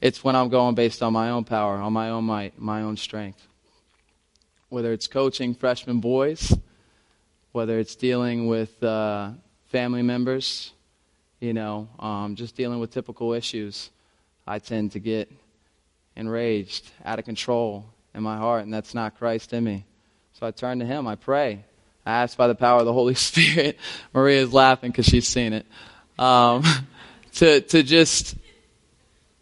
it's 0.00 0.22
when 0.24 0.36
I'm 0.36 0.48
going 0.48 0.74
based 0.74 1.02
on 1.02 1.12
my 1.12 1.30
own 1.30 1.44
power, 1.44 1.76
on 1.76 1.92
my 1.92 2.10
own 2.10 2.24
might, 2.24 2.58
my 2.58 2.82
own 2.82 2.96
strength 2.96 3.46
whether 4.72 4.94
it's 4.94 5.06
coaching 5.06 5.54
freshman 5.54 6.00
boys, 6.00 6.56
whether 7.52 7.78
it's 7.78 7.94
dealing 7.94 8.46
with 8.46 8.82
uh, 8.82 9.30
family 9.66 10.00
members, 10.00 10.72
you 11.40 11.52
know, 11.52 11.86
um, 11.98 12.36
just 12.36 12.56
dealing 12.56 12.80
with 12.80 12.90
typical 12.90 13.34
issues, 13.34 13.90
I 14.46 14.60
tend 14.60 14.92
to 14.92 14.98
get 14.98 15.30
enraged, 16.16 16.90
out 17.04 17.18
of 17.18 17.26
control 17.26 17.84
in 18.14 18.22
my 18.22 18.38
heart, 18.38 18.62
and 18.62 18.72
that's 18.72 18.94
not 18.94 19.18
Christ 19.18 19.52
in 19.52 19.62
me. 19.62 19.84
So 20.38 20.46
I 20.46 20.50
turn 20.50 20.78
to 20.80 20.84
Him, 20.84 21.06
I 21.06 21.16
pray. 21.16 21.64
I 22.04 22.22
ask 22.22 22.36
by 22.36 22.48
the 22.48 22.54
power 22.54 22.80
of 22.80 22.86
the 22.86 22.92
Holy 22.92 23.14
Spirit. 23.16 23.78
Maria's 24.12 24.52
laughing 24.52 24.90
because 24.90 25.06
she's 25.06 25.28
seen 25.28 25.52
it. 25.52 25.66
Um, 26.18 26.64
to, 27.34 27.60
to 27.60 27.82
just, 27.82 28.36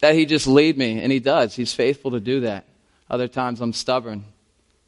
that 0.00 0.14
He 0.14 0.26
just 0.26 0.46
lead 0.46 0.76
me, 0.76 1.00
and 1.00 1.10
He 1.12 1.20
does. 1.20 1.54
He's 1.54 1.72
faithful 1.72 2.12
to 2.12 2.20
do 2.20 2.40
that. 2.40 2.64
Other 3.08 3.28
times 3.28 3.60
I'm 3.60 3.72
stubborn 3.72 4.24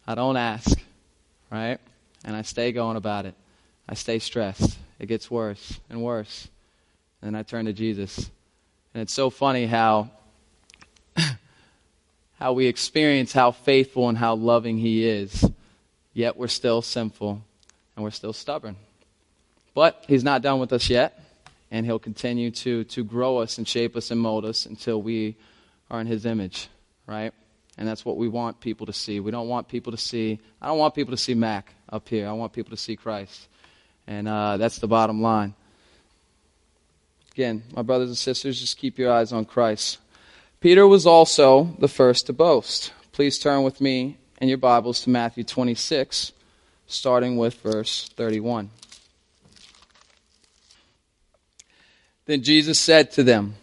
I 0.06 0.14
don't 0.14 0.36
ask, 0.36 0.78
right? 1.50 1.78
And 2.24 2.34
I 2.34 2.42
stay 2.42 2.72
going 2.72 2.96
about 2.96 3.26
it. 3.26 3.34
I 3.88 3.94
stay 3.94 4.18
stressed. 4.18 4.76
It 4.98 5.06
gets 5.06 5.30
worse 5.30 5.78
and 5.88 6.02
worse. 6.02 6.48
And 7.20 7.28
then 7.34 7.38
I 7.38 7.42
turn 7.44 7.66
to 7.66 7.72
Jesus. 7.72 8.18
And 8.94 9.02
it's 9.02 9.12
so 9.12 9.30
funny 9.30 9.66
how 9.66 10.10
how 12.38 12.52
we 12.52 12.66
experience 12.66 13.32
how 13.32 13.52
faithful 13.52 14.08
and 14.08 14.18
how 14.18 14.34
loving 14.34 14.76
he 14.78 15.06
is, 15.06 15.48
yet 16.12 16.36
we're 16.36 16.48
still 16.48 16.82
sinful 16.82 17.42
and 17.96 18.04
we're 18.04 18.10
still 18.10 18.32
stubborn. 18.32 18.76
But 19.74 20.04
he's 20.08 20.24
not 20.24 20.42
done 20.42 20.60
with 20.60 20.72
us 20.72 20.90
yet, 20.90 21.18
and 21.70 21.86
he'll 21.86 21.98
continue 21.98 22.50
to 22.50 22.84
to 22.84 23.04
grow 23.04 23.38
us 23.38 23.58
and 23.58 23.66
shape 23.66 23.96
us 23.96 24.10
and 24.10 24.20
mold 24.20 24.44
us 24.44 24.66
until 24.66 25.00
we 25.00 25.36
are 25.90 26.00
in 26.00 26.06
his 26.06 26.26
image, 26.26 26.68
right? 27.06 27.32
And 27.78 27.88
that's 27.88 28.04
what 28.04 28.16
we 28.16 28.28
want 28.28 28.60
people 28.60 28.86
to 28.86 28.92
see. 28.92 29.20
We 29.20 29.30
don't 29.30 29.48
want 29.48 29.68
people 29.68 29.92
to 29.92 29.98
see, 29.98 30.38
I 30.60 30.66
don't 30.66 30.78
want 30.78 30.94
people 30.94 31.12
to 31.12 31.16
see 31.16 31.34
Mac 31.34 31.74
up 31.88 32.08
here. 32.08 32.28
I 32.28 32.32
want 32.32 32.52
people 32.52 32.70
to 32.70 32.76
see 32.76 32.96
Christ. 32.96 33.48
And 34.06 34.28
uh, 34.28 34.56
that's 34.58 34.78
the 34.78 34.88
bottom 34.88 35.22
line. 35.22 35.54
Again, 37.32 37.62
my 37.74 37.82
brothers 37.82 38.08
and 38.08 38.18
sisters, 38.18 38.60
just 38.60 38.76
keep 38.76 38.98
your 38.98 39.10
eyes 39.10 39.32
on 39.32 39.46
Christ. 39.46 39.98
Peter 40.60 40.86
was 40.86 41.06
also 41.06 41.74
the 41.78 41.88
first 41.88 42.26
to 42.26 42.32
boast. 42.32 42.92
Please 43.12 43.38
turn 43.38 43.62
with 43.62 43.80
me 43.80 44.18
in 44.42 44.48
your 44.48 44.58
Bibles 44.58 45.02
to 45.02 45.08
Matthew 45.08 45.44
26, 45.44 46.32
starting 46.88 47.36
with 47.36 47.54
verse 47.62 48.08
31. 48.16 48.70
Then 52.26 52.42
Jesus 52.42 52.80
said 52.80 53.12
to 53.12 53.22
them, 53.22 53.54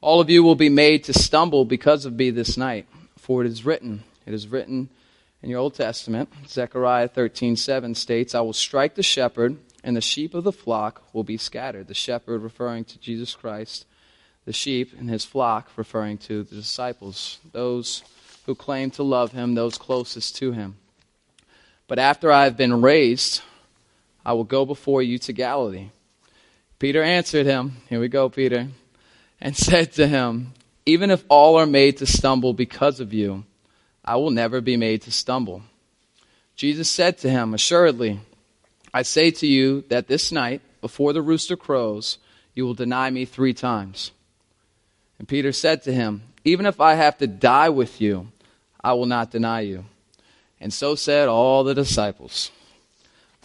all 0.00 0.20
of 0.20 0.28
you 0.28 0.42
will 0.42 0.56
be 0.56 0.68
made 0.68 1.04
to 1.04 1.12
stumble 1.12 1.64
because 1.64 2.04
of 2.04 2.14
me 2.14 2.30
this 2.30 2.56
night, 2.56 2.88
for 3.16 3.44
it 3.44 3.46
is 3.46 3.64
written, 3.64 4.02
it 4.26 4.34
is 4.34 4.48
written 4.48 4.88
in 5.44 5.50
your 5.50 5.60
Old 5.60 5.74
Testament, 5.74 6.28
Zechariah 6.48 7.08
13:7 7.08 7.94
states, 7.94 8.34
"I 8.34 8.40
will 8.40 8.52
strike 8.52 8.96
the 8.96 9.04
shepherd, 9.04 9.58
and 9.84 9.96
the 9.96 10.00
sheep 10.00 10.34
of 10.34 10.42
the 10.42 10.50
flock 10.50 11.04
will 11.12 11.22
be 11.22 11.36
scattered." 11.36 11.86
The 11.86 11.94
shepherd 11.94 12.42
referring 12.42 12.84
to 12.86 12.98
Jesus 12.98 13.32
Christ, 13.32 13.86
the 14.44 14.52
sheep 14.52 14.92
and 14.98 15.08
his 15.08 15.24
flock 15.24 15.70
referring 15.76 16.18
to 16.18 16.42
the 16.42 16.56
disciples, 16.56 17.38
those 17.52 18.02
who 18.46 18.54
claim 18.54 18.90
to 18.92 19.02
love 19.02 19.32
him, 19.32 19.54
those 19.54 19.78
closest 19.78 20.36
to 20.36 20.52
him. 20.52 20.76
But 21.86 21.98
after 21.98 22.30
I 22.32 22.44
have 22.44 22.56
been 22.56 22.82
raised, 22.82 23.42
I 24.24 24.32
will 24.32 24.44
go 24.44 24.64
before 24.64 25.02
you 25.02 25.18
to 25.18 25.32
Galilee. 25.32 25.90
Peter 26.78 27.02
answered 27.02 27.46
him, 27.46 27.76
Here 27.88 28.00
we 28.00 28.08
go, 28.08 28.28
Peter 28.28 28.68
and 29.40 29.56
said 29.56 29.92
to 29.92 30.06
him, 30.06 30.52
Even 30.86 31.10
if 31.10 31.24
all 31.28 31.56
are 31.58 31.66
made 31.66 31.96
to 31.98 32.06
stumble 32.06 32.52
because 32.52 33.00
of 33.00 33.12
you, 33.12 33.44
I 34.04 34.16
will 34.16 34.30
never 34.30 34.60
be 34.60 34.76
made 34.76 35.02
to 35.02 35.12
stumble. 35.12 35.62
Jesus 36.56 36.90
said 36.90 37.18
to 37.18 37.30
him, 37.30 37.54
Assuredly, 37.54 38.20
I 38.92 39.02
say 39.02 39.30
to 39.30 39.46
you 39.46 39.84
that 39.88 40.08
this 40.08 40.32
night, 40.32 40.60
before 40.80 41.12
the 41.12 41.22
rooster 41.22 41.56
crows, 41.56 42.18
you 42.54 42.64
will 42.64 42.74
deny 42.74 43.10
me 43.10 43.24
three 43.24 43.54
times. 43.54 44.10
And 45.18 45.28
Peter 45.28 45.52
said 45.52 45.82
to 45.84 45.92
him, 45.92 46.22
Even 46.44 46.66
if 46.66 46.80
I 46.80 46.94
have 46.94 47.18
to 47.18 47.26
die 47.26 47.68
with 47.68 48.00
you, 48.00 48.28
I 48.82 48.94
will 48.94 49.06
not 49.06 49.30
deny 49.30 49.60
you. 49.60 49.84
And 50.60 50.72
so 50.72 50.94
said 50.94 51.28
all 51.28 51.64
the 51.64 51.74
disciples. 51.74 52.50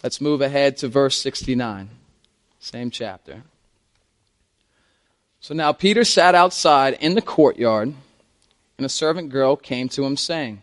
Let's 0.02 0.20
move 0.20 0.40
ahead 0.40 0.76
to 0.78 0.88
verse 0.88 1.20
69, 1.20 1.88
same 2.60 2.90
chapter. 2.90 3.42
So 5.40 5.54
now 5.54 5.72
Peter 5.72 6.04
sat 6.04 6.34
outside 6.34 6.94
in 7.00 7.14
the 7.14 7.22
courtyard, 7.22 7.94
and 8.78 8.86
a 8.86 8.90
servant 8.90 9.30
girl 9.30 9.56
came 9.56 9.88
to 9.90 10.04
him, 10.04 10.16
saying, 10.16 10.62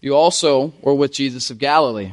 You 0.00 0.14
also 0.14 0.72
were 0.82 0.94
with 0.94 1.12
Jesus 1.12 1.50
of 1.50 1.58
Galilee. 1.58 2.12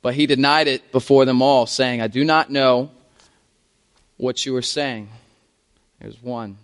But 0.00 0.14
he 0.14 0.26
denied 0.26 0.68
it 0.68 0.92
before 0.92 1.24
them 1.24 1.42
all, 1.42 1.66
saying, 1.66 2.00
I 2.00 2.08
do 2.08 2.24
not 2.24 2.50
know 2.50 2.90
what 4.16 4.44
you 4.44 4.54
are 4.56 4.62
saying. 4.62 5.08
There's 6.00 6.22
one. 6.22 6.58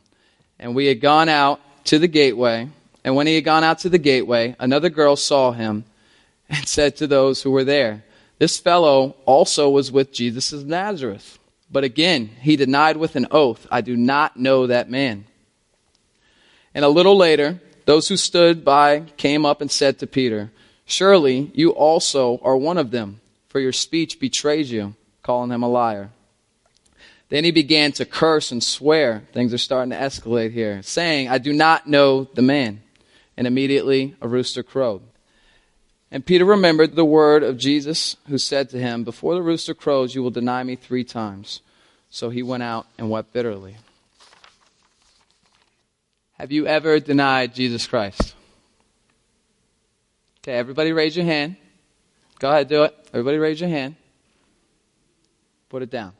And 0.61 0.75
we 0.75 0.87
had 0.87 1.01
gone 1.01 1.29
out 1.29 1.59
to 1.87 1.99
the 1.99 2.07
gateway, 2.07 2.69
and 3.03 3.17
when 3.17 3.27
he 3.27 3.35
had 3.35 3.45
gone 3.45 3.65
out 3.65 3.81
to 3.81 3.89
the 3.89 3.99
gateway, 3.99 4.55
another 4.59 4.91
girl 4.91 5.17
saw 5.17 5.53
him 5.53 5.85
and 6.49 6.69
said 6.69 6.97
to 6.97 7.07
those 7.07 7.43
who 7.43 7.51
were 7.51 7.65
there, 7.65 8.05
This 8.39 8.59
fellow 8.59 9.17
also 9.25 9.71
was 9.71 9.91
with 9.91 10.13
Jesus 10.13 10.53
of 10.53 10.67
Nazareth. 10.67 11.39
But 11.73 11.85
again, 11.85 12.31
he 12.41 12.57
denied 12.57 12.97
with 12.97 13.17
an 13.17 13.27
oath, 13.31 13.67
I 13.71 13.81
do 13.81 13.97
not 13.97 14.37
know 14.37 14.67
that 14.67 14.91
man. 14.91 15.25
And 16.75 16.85
a 16.85 16.89
little 16.89 17.17
later, 17.17 17.61
those 17.87 18.09
who 18.09 18.17
stood 18.17 18.65
by 18.65 19.01
came 19.17 19.47
up 19.47 19.61
and 19.61 19.71
said 19.71 19.99
to 19.99 20.07
Peter, 20.07 20.51
Surely 20.85 21.51
you 21.55 21.71
also 21.71 22.39
are 22.43 22.57
one 22.57 22.77
of 22.77 22.91
them, 22.91 23.21
for 23.49 23.61
your 23.61 23.73
speech 23.73 24.21
betrays 24.21 24.71
you, 24.71 24.95
calling 25.23 25.51
him 25.51 25.63
a 25.63 25.69
liar. 25.69 26.11
Then 27.31 27.45
he 27.45 27.53
began 27.53 27.93
to 27.93 28.05
curse 28.05 28.53
and 28.53 28.63
swear. 28.63 29.23
Things 29.33 29.55
are 29.55 29.59
starting 29.59 29.91
to 29.91 29.97
escalate 29.97 30.53
here, 30.53 30.83
saying, 30.83 31.29
I 31.29 31.39
do 31.39 31.53
not 31.53 31.87
know 31.87 32.25
the 32.25 32.43
man. 32.43 32.83
And 33.37 33.47
immediately 33.47 34.17
a 34.21 34.29
rooster 34.29 34.63
crowed. 34.63 35.03
And 36.11 36.27
Peter 36.27 36.45
remembered 36.45 36.97
the 36.97 37.05
word 37.05 37.43
of 37.45 37.57
Jesus, 37.57 38.17
who 38.29 38.37
said 38.37 38.69
to 38.71 38.79
him, 38.79 39.05
Before 39.05 39.35
the 39.35 39.43
rooster 39.43 39.75
crows, 39.75 40.15
you 40.15 40.23
will 40.23 40.31
deny 40.31 40.63
me 40.65 40.75
three 40.75 41.05
times. 41.05 41.61
So 42.11 42.31
he 42.31 42.43
went 42.43 42.65
out 42.65 42.87
and 42.99 43.09
wept 43.09 43.33
bitterly. 43.33 43.77
Have 46.33 46.51
you 46.51 46.67
ever 46.67 46.99
denied 46.99 47.55
Jesus 47.55 47.87
Christ? 47.87 48.35
Okay, 50.43 50.55
everybody 50.55 50.93
raise 50.93 51.15
your 51.15 51.27
hand. 51.27 51.57
Go 52.41 52.51
ahead, 52.51 52.67
do 52.67 52.83
it. 52.83 52.97
Everybody 53.13 53.39
raise 53.39 53.61
your 53.61 53.71
hand. 53.71 53.95
Put 55.69 55.83
it 55.83 55.91
down. 55.91 56.13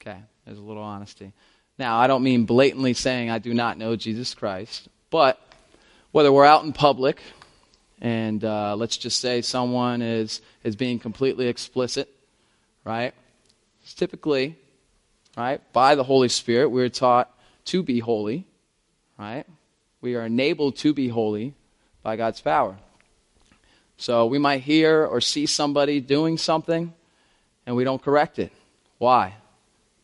Okay, 0.00 0.18
there's 0.46 0.58
a 0.58 0.62
little 0.62 0.82
honesty. 0.82 1.32
Now, 1.78 1.98
I 1.98 2.06
don't 2.06 2.22
mean 2.22 2.46
blatantly 2.46 2.94
saying 2.94 3.28
I 3.28 3.38
do 3.38 3.52
not 3.52 3.76
know 3.76 3.96
Jesus 3.96 4.32
Christ, 4.34 4.88
but 5.10 5.38
whether 6.10 6.32
we're 6.32 6.46
out 6.46 6.64
in 6.64 6.72
public 6.72 7.20
and 8.00 8.42
uh, 8.42 8.76
let's 8.76 8.96
just 8.96 9.20
say 9.20 9.42
someone 9.42 10.00
is, 10.00 10.40
is 10.64 10.74
being 10.74 10.98
completely 10.98 11.48
explicit, 11.48 12.08
right? 12.82 13.12
It's 13.82 13.92
typically, 13.92 14.56
right, 15.36 15.60
by 15.74 15.94
the 15.96 16.04
Holy 16.04 16.30
Spirit, 16.30 16.70
we're 16.70 16.88
taught 16.88 17.30
to 17.66 17.82
be 17.82 17.98
holy, 17.98 18.46
right? 19.18 19.44
We 20.00 20.14
are 20.16 20.24
enabled 20.24 20.76
to 20.78 20.94
be 20.94 21.08
holy 21.08 21.54
by 22.02 22.16
God's 22.16 22.40
power. 22.40 22.78
So 23.98 24.24
we 24.24 24.38
might 24.38 24.62
hear 24.62 25.04
or 25.04 25.20
see 25.20 25.44
somebody 25.44 26.00
doing 26.00 26.38
something 26.38 26.94
and 27.66 27.76
we 27.76 27.84
don't 27.84 28.02
correct 28.02 28.38
it. 28.38 28.50
Why? 28.96 29.34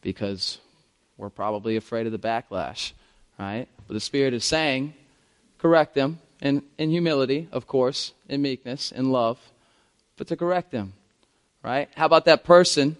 Because 0.06 0.58
we're 1.16 1.30
probably 1.30 1.74
afraid 1.74 2.06
of 2.06 2.12
the 2.12 2.18
backlash, 2.18 2.92
right? 3.40 3.66
But 3.88 3.94
the 3.94 3.98
Spirit 3.98 4.34
is 4.34 4.44
saying, 4.44 4.94
correct 5.58 5.96
them 5.96 6.20
in, 6.40 6.62
in 6.78 6.90
humility, 6.90 7.48
of 7.50 7.66
course, 7.66 8.12
in 8.28 8.40
meekness, 8.40 8.92
in 8.92 9.10
love, 9.10 9.36
but 10.16 10.28
to 10.28 10.36
correct 10.36 10.70
them, 10.70 10.92
right? 11.60 11.88
How 11.96 12.06
about 12.06 12.26
that 12.26 12.44
person, 12.44 12.96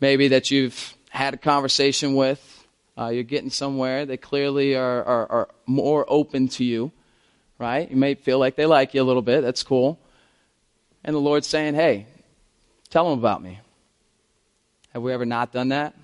maybe 0.00 0.28
that 0.28 0.50
you've 0.50 0.96
had 1.10 1.34
a 1.34 1.36
conversation 1.36 2.14
with, 2.14 2.66
uh, 2.96 3.08
you're 3.08 3.24
getting 3.24 3.50
somewhere, 3.50 4.06
they 4.06 4.16
clearly 4.16 4.74
are, 4.74 5.04
are, 5.04 5.30
are 5.30 5.48
more 5.66 6.06
open 6.08 6.48
to 6.48 6.64
you, 6.64 6.92
right? 7.58 7.90
You 7.90 7.96
may 7.98 8.14
feel 8.14 8.38
like 8.38 8.56
they 8.56 8.64
like 8.64 8.94
you 8.94 9.02
a 9.02 9.04
little 9.04 9.20
bit, 9.20 9.42
that's 9.42 9.62
cool. 9.62 10.00
And 11.04 11.14
the 11.14 11.20
Lord's 11.20 11.46
saying, 11.46 11.74
hey, 11.74 12.06
tell 12.88 13.10
them 13.10 13.18
about 13.18 13.42
me. 13.42 13.60
Have 14.94 15.02
we 15.02 15.12
ever 15.12 15.26
not 15.26 15.52
done 15.52 15.68
that? 15.68 15.94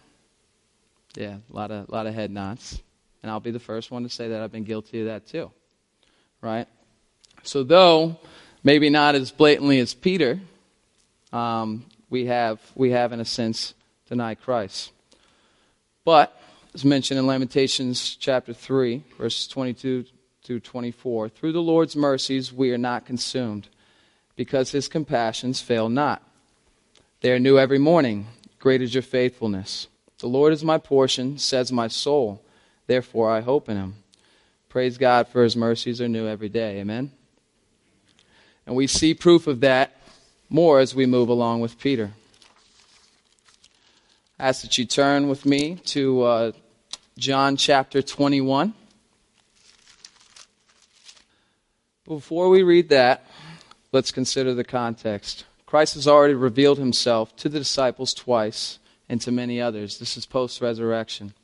Yeah, 1.19 1.39
a 1.53 1.55
lot 1.55 1.71
of, 1.71 1.89
lot 1.91 2.07
of 2.07 2.15
head 2.15 2.31
nods. 2.31 2.81
And 3.23 3.31
I'll 3.31 3.41
be 3.41 3.51
the 3.51 3.59
first 3.59 3.91
one 3.91 4.05
to 4.05 4.09
say 4.09 4.29
that 4.29 4.41
I've 4.41 4.53
been 4.53 4.65
guilty 4.65 5.01
of 5.01 5.07
that 5.07 5.27
too 5.27 5.51
right? 6.41 6.67
So, 7.43 7.63
though 7.63 8.19
maybe 8.63 8.91
not 8.91 9.15
as 9.15 9.31
blatantly 9.31 9.79
as 9.79 9.95
Peter, 9.95 10.41
um, 11.33 11.85
we 12.11 12.27
have 12.27 12.61
we 12.75 12.91
have 12.91 13.13
in 13.13 13.21
a 13.21 13.25
sense 13.25 13.75
denied 14.09 14.41
Christ. 14.41 14.93
But 16.05 16.35
as 16.75 16.85
mentioned 16.85 17.19
in 17.19 17.27
Lamentations 17.27 18.17
chapter 18.17 18.53
three, 18.53 19.05
verses 19.19 19.47
twenty-two 19.49 20.05
to 20.45 20.61
twenty-four, 20.61 21.29
through 21.29 21.53
the 21.53 21.63
Lord's 21.63 21.97
mercies 21.97 22.53
we 22.53 22.73
are 22.73 22.79
not 22.79 23.07
consumed, 23.07 23.69
because 24.37 24.71
His 24.71 24.89
compassions 24.89 25.61
fail 25.61 25.89
not. 25.89 26.23
They 27.21 27.33
are 27.33 27.39
new 27.39 27.59
every 27.59 27.79
morning. 27.79 28.29
Great 28.59 28.83
is 28.83 28.95
your 28.95 29.03
faithfulness. 29.03 29.89
The 30.19 30.29
Lord 30.29 30.53
is 30.53 30.65
my 30.65 30.79
portion, 30.79 31.39
says 31.39 31.71
my 31.71 31.89
soul. 31.89 32.43
Therefore 32.87 33.31
I 33.31 33.41
hope 33.41 33.69
in 33.69 33.77
Him. 33.77 33.95
Praise 34.69 34.99
God 34.99 35.29
for 35.29 35.43
his 35.43 35.57
mercies 35.57 35.99
are 35.99 36.09
new 36.09 36.29
every 36.29 36.51
day. 36.51 36.79
Amen. 36.81 37.11
And 38.67 38.77
we 38.77 38.87
see 38.87 39.15
proof 39.15 39.47
of 39.47 39.61
that 39.61 39.97
more 40.51 40.79
as 40.79 40.95
we 40.95 41.07
move 41.07 41.31
along 41.31 41.63
with 41.63 41.79
Peter. 41.79 42.11
I 44.39 44.49
ask 44.49 44.61
that 44.61 44.77
you 44.77 44.85
turn 44.85 45.31
with 45.31 45.47
me 45.47 45.77
to 45.87 46.23
uh, 46.23 46.53
John 47.17 47.57
chapter 47.57 48.03
21. 48.03 48.75
Before 52.07 52.51
we 52.51 52.63
read 52.63 52.91
that, 52.91 53.25
let's 53.91 54.13
consider 54.13 54.53
the 54.53 54.65
context. 54.65 55.47
Christ 55.65 55.95
has 55.95 56.07
already 56.07 56.35
revealed 56.35 56.79
himself 56.79 57.35
to 57.37 57.49
the 57.49 57.59
disciples 57.59 58.13
twice 58.13 58.79
and 59.09 59.21
to 59.23 59.33
many 59.33 59.61
others. 59.61 59.99
This 59.99 60.17
is 60.17 60.27
post 60.27 60.61
resurrection. 60.61 61.35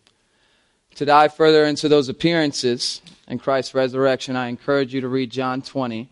To 0.96 1.05
dive 1.05 1.35
further 1.35 1.64
into 1.64 1.88
those 1.88 2.09
appearances 2.09 3.03
and 3.27 3.40
Christ's 3.40 3.74
resurrection, 3.74 4.37
I 4.37 4.48
encourage 4.48 4.94
you 4.94 5.00
to 5.00 5.09
read 5.09 5.31
John 5.31 5.62
20. 5.62 6.09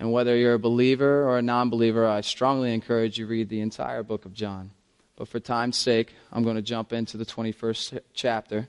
And 0.00 0.12
whether 0.12 0.34
you're 0.34 0.54
a 0.54 0.58
believer 0.58 1.28
or 1.28 1.38
a 1.38 1.42
non 1.42 1.70
believer, 1.70 2.08
I 2.08 2.22
strongly 2.22 2.72
encourage 2.72 3.18
you 3.18 3.26
to 3.26 3.30
read 3.30 3.48
the 3.50 3.60
entire 3.60 4.02
book 4.02 4.24
of 4.24 4.32
John. 4.32 4.70
But 5.16 5.28
for 5.28 5.38
time's 5.38 5.76
sake, 5.76 6.14
I'm 6.32 6.42
going 6.42 6.56
to 6.56 6.62
jump 6.62 6.92
into 6.94 7.18
the 7.18 7.26
21st 7.26 8.00
chapter 8.14 8.68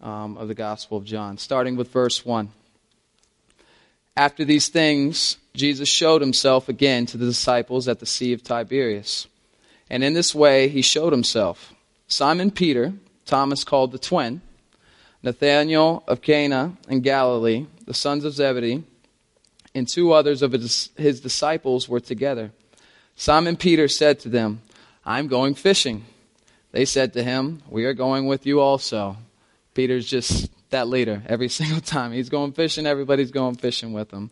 um, 0.00 0.36
of 0.36 0.46
the 0.46 0.54
Gospel 0.54 0.98
of 0.98 1.04
John, 1.04 1.36
starting 1.38 1.74
with 1.74 1.90
verse 1.90 2.24
1. 2.24 2.50
After 4.16 4.44
these 4.44 4.68
things, 4.68 5.38
Jesus 5.54 5.88
showed 5.88 6.20
himself 6.20 6.68
again 6.68 7.06
to 7.06 7.16
the 7.16 7.26
disciples 7.26 7.88
at 7.88 7.98
the 7.98 8.06
Sea 8.06 8.32
of 8.32 8.44
Tiberias. 8.44 9.26
And 9.90 10.02
in 10.02 10.14
this 10.14 10.34
way, 10.34 10.68
he 10.68 10.82
showed 10.82 11.12
himself. 11.12 11.74
Simon 12.06 12.50
Peter, 12.50 12.94
Thomas 13.26 13.64
called 13.64 13.92
the 13.92 13.98
twin, 13.98 14.40
Nathanael 15.22 16.04
of 16.06 16.20
Cana 16.20 16.76
in 16.88 17.00
Galilee, 17.00 17.66
the 17.86 17.94
sons 17.94 18.24
of 18.24 18.34
Zebedee, 18.34 18.84
and 19.74 19.88
two 19.88 20.12
others 20.12 20.42
of 20.42 20.52
his 20.52 21.20
disciples 21.20 21.88
were 21.88 22.00
together. 22.00 22.52
Simon 23.16 23.56
Peter 23.56 23.88
said 23.88 24.20
to 24.20 24.28
them, 24.28 24.60
I'm 25.04 25.28
going 25.28 25.54
fishing. 25.54 26.04
They 26.72 26.84
said 26.84 27.12
to 27.14 27.22
him, 27.22 27.62
We 27.68 27.84
are 27.84 27.94
going 27.94 28.26
with 28.26 28.46
you 28.46 28.60
also. 28.60 29.16
Peter's 29.74 30.06
just 30.06 30.50
that 30.70 30.88
leader 30.88 31.22
every 31.26 31.48
single 31.60 31.80
time. 31.80 32.12
He's 32.12 32.28
going 32.28 32.52
fishing, 32.52 32.86
everybody's 32.86 33.30
going 33.30 33.56
fishing 33.56 33.92
with 33.92 34.10
him. 34.10 34.30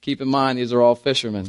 Keep 0.00 0.22
in 0.22 0.28
mind, 0.28 0.58
these 0.58 0.72
are 0.72 0.80
all 0.80 0.94
fishermen. 0.94 1.48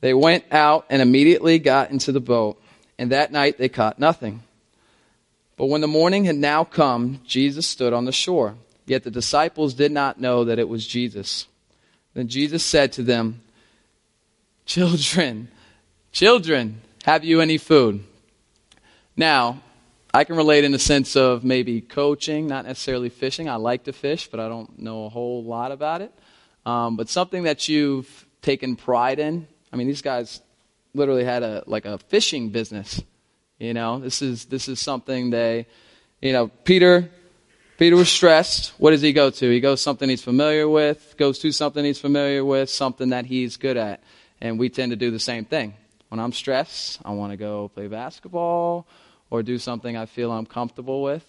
They 0.00 0.14
went 0.14 0.44
out 0.50 0.86
and 0.90 1.00
immediately 1.00 1.58
got 1.58 1.90
into 1.90 2.12
the 2.12 2.20
boat, 2.20 2.60
and 2.98 3.12
that 3.12 3.32
night 3.32 3.58
they 3.58 3.68
caught 3.68 3.98
nothing. 3.98 4.42
But 5.56 5.66
when 5.66 5.80
the 5.80 5.88
morning 5.88 6.24
had 6.24 6.36
now 6.36 6.64
come, 6.64 7.20
Jesus 7.26 7.66
stood 7.66 7.92
on 7.92 8.04
the 8.04 8.12
shore. 8.12 8.56
Yet 8.84 9.02
the 9.02 9.10
disciples 9.10 9.74
did 9.74 9.90
not 9.90 10.20
know 10.20 10.44
that 10.44 10.58
it 10.58 10.68
was 10.68 10.86
Jesus. 10.86 11.46
Then 12.14 12.28
Jesus 12.28 12.62
said 12.62 12.92
to 12.92 13.02
them, 13.02 13.40
Children, 14.64 15.48
children, 16.12 16.80
have 17.04 17.24
you 17.24 17.40
any 17.40 17.58
food? 17.58 18.04
Now, 19.16 19.60
I 20.12 20.24
can 20.24 20.36
relate 20.36 20.64
in 20.64 20.72
the 20.72 20.78
sense 20.78 21.14
of 21.14 21.44
maybe 21.44 21.80
coaching, 21.80 22.46
not 22.46 22.64
necessarily 22.64 23.08
fishing. 23.08 23.48
I 23.48 23.56
like 23.56 23.84
to 23.84 23.92
fish, 23.92 24.28
but 24.28 24.40
I 24.40 24.48
don't 24.48 24.78
know 24.78 25.04
a 25.04 25.08
whole 25.08 25.44
lot 25.44 25.72
about 25.72 26.00
it. 26.00 26.12
Um, 26.64 26.96
but 26.96 27.08
something 27.08 27.44
that 27.44 27.68
you've 27.68 28.26
taken 28.42 28.76
pride 28.76 29.18
in. 29.18 29.46
I 29.76 29.78
mean, 29.78 29.88
these 29.88 30.02
guys 30.02 30.40
literally 30.94 31.24
had 31.24 31.42
a 31.42 31.62
like 31.66 31.84
a 31.84 31.98
fishing 31.98 32.48
business 32.48 33.02
you 33.58 33.72
know, 33.72 33.98
this 33.98 34.20
is 34.20 34.44
this 34.46 34.68
is 34.68 34.80
something 34.80 35.30
they, 35.30 35.66
you 36.20 36.32
know, 36.32 36.48
Peter. 36.48 37.08
Peter 37.78 37.96
was 37.96 38.08
stressed. 38.08 38.72
What 38.78 38.92
does 38.92 39.02
he 39.02 39.12
go 39.12 39.28
to? 39.28 39.50
He 39.50 39.60
goes 39.60 39.82
something 39.82 40.08
he's 40.08 40.22
familiar 40.22 40.66
with, 40.66 41.14
goes 41.18 41.38
to 41.40 41.52
something 41.52 41.84
he's 41.84 41.98
familiar 41.98 42.42
with, 42.42 42.70
something 42.70 43.10
that 43.10 43.26
he's 43.26 43.58
good 43.58 43.76
at. 43.76 44.02
And 44.40 44.58
we 44.58 44.70
tend 44.70 44.92
to 44.92 44.96
do 44.96 45.10
the 45.10 45.18
same 45.18 45.44
thing. 45.44 45.74
When 46.08 46.18
I'm 46.18 46.32
stressed, 46.32 47.00
I 47.04 47.10
want 47.10 47.32
to 47.32 47.36
go 47.36 47.68
play 47.68 47.86
basketball 47.86 48.86
or 49.28 49.42
do 49.42 49.58
something 49.58 49.94
I 49.94 50.06
feel 50.06 50.32
I'm 50.32 50.46
comfortable 50.46 51.02
with. 51.02 51.24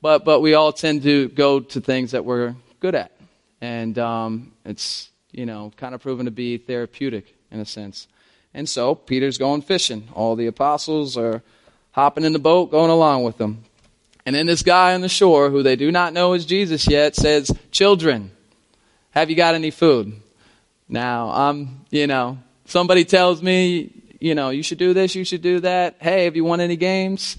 But 0.00 0.24
but 0.24 0.40
we 0.40 0.54
all 0.54 0.72
tend 0.72 1.02
to 1.04 1.28
go 1.28 1.60
to 1.60 1.80
things 1.80 2.12
that 2.12 2.24
we're 2.24 2.54
good 2.80 2.94
at, 2.94 3.12
and 3.60 3.98
um, 3.98 4.52
it's 4.64 5.10
you 5.32 5.46
know 5.46 5.72
kind 5.76 5.94
of 5.94 6.02
proven 6.02 6.26
to 6.26 6.32
be 6.32 6.58
therapeutic 6.58 7.34
in 7.52 7.60
a 7.60 7.64
sense. 7.64 8.08
And 8.54 8.68
so 8.68 8.94
Peter's 8.94 9.38
going 9.38 9.62
fishing. 9.62 10.08
All 10.14 10.34
the 10.34 10.46
apostles 10.46 11.16
are 11.16 11.42
hopping 11.92 12.24
in 12.24 12.32
the 12.32 12.38
boat, 12.38 12.70
going 12.70 12.90
along 12.90 13.22
with 13.22 13.38
them. 13.38 13.64
And 14.26 14.34
then 14.34 14.46
this 14.46 14.62
guy 14.62 14.94
on 14.94 15.00
the 15.00 15.08
shore, 15.08 15.50
who 15.50 15.62
they 15.62 15.76
do 15.76 15.90
not 15.90 16.12
know 16.12 16.32
is 16.32 16.46
Jesus 16.46 16.88
yet, 16.88 17.16
says, 17.16 17.50
Children, 17.70 18.30
have 19.10 19.30
you 19.30 19.36
got 19.36 19.54
any 19.54 19.70
food? 19.70 20.14
Now, 20.88 21.30
I'm, 21.30 21.84
you 21.90 22.06
know, 22.06 22.38
somebody 22.66 23.04
tells 23.04 23.42
me, 23.42 23.90
you 24.20 24.34
know, 24.34 24.50
you 24.50 24.62
should 24.62 24.78
do 24.78 24.94
this, 24.94 25.14
you 25.14 25.24
should 25.24 25.42
do 25.42 25.60
that. 25.60 25.96
Hey, 26.00 26.24
have 26.24 26.36
you 26.36 26.44
won 26.44 26.60
any 26.60 26.76
games? 26.76 27.36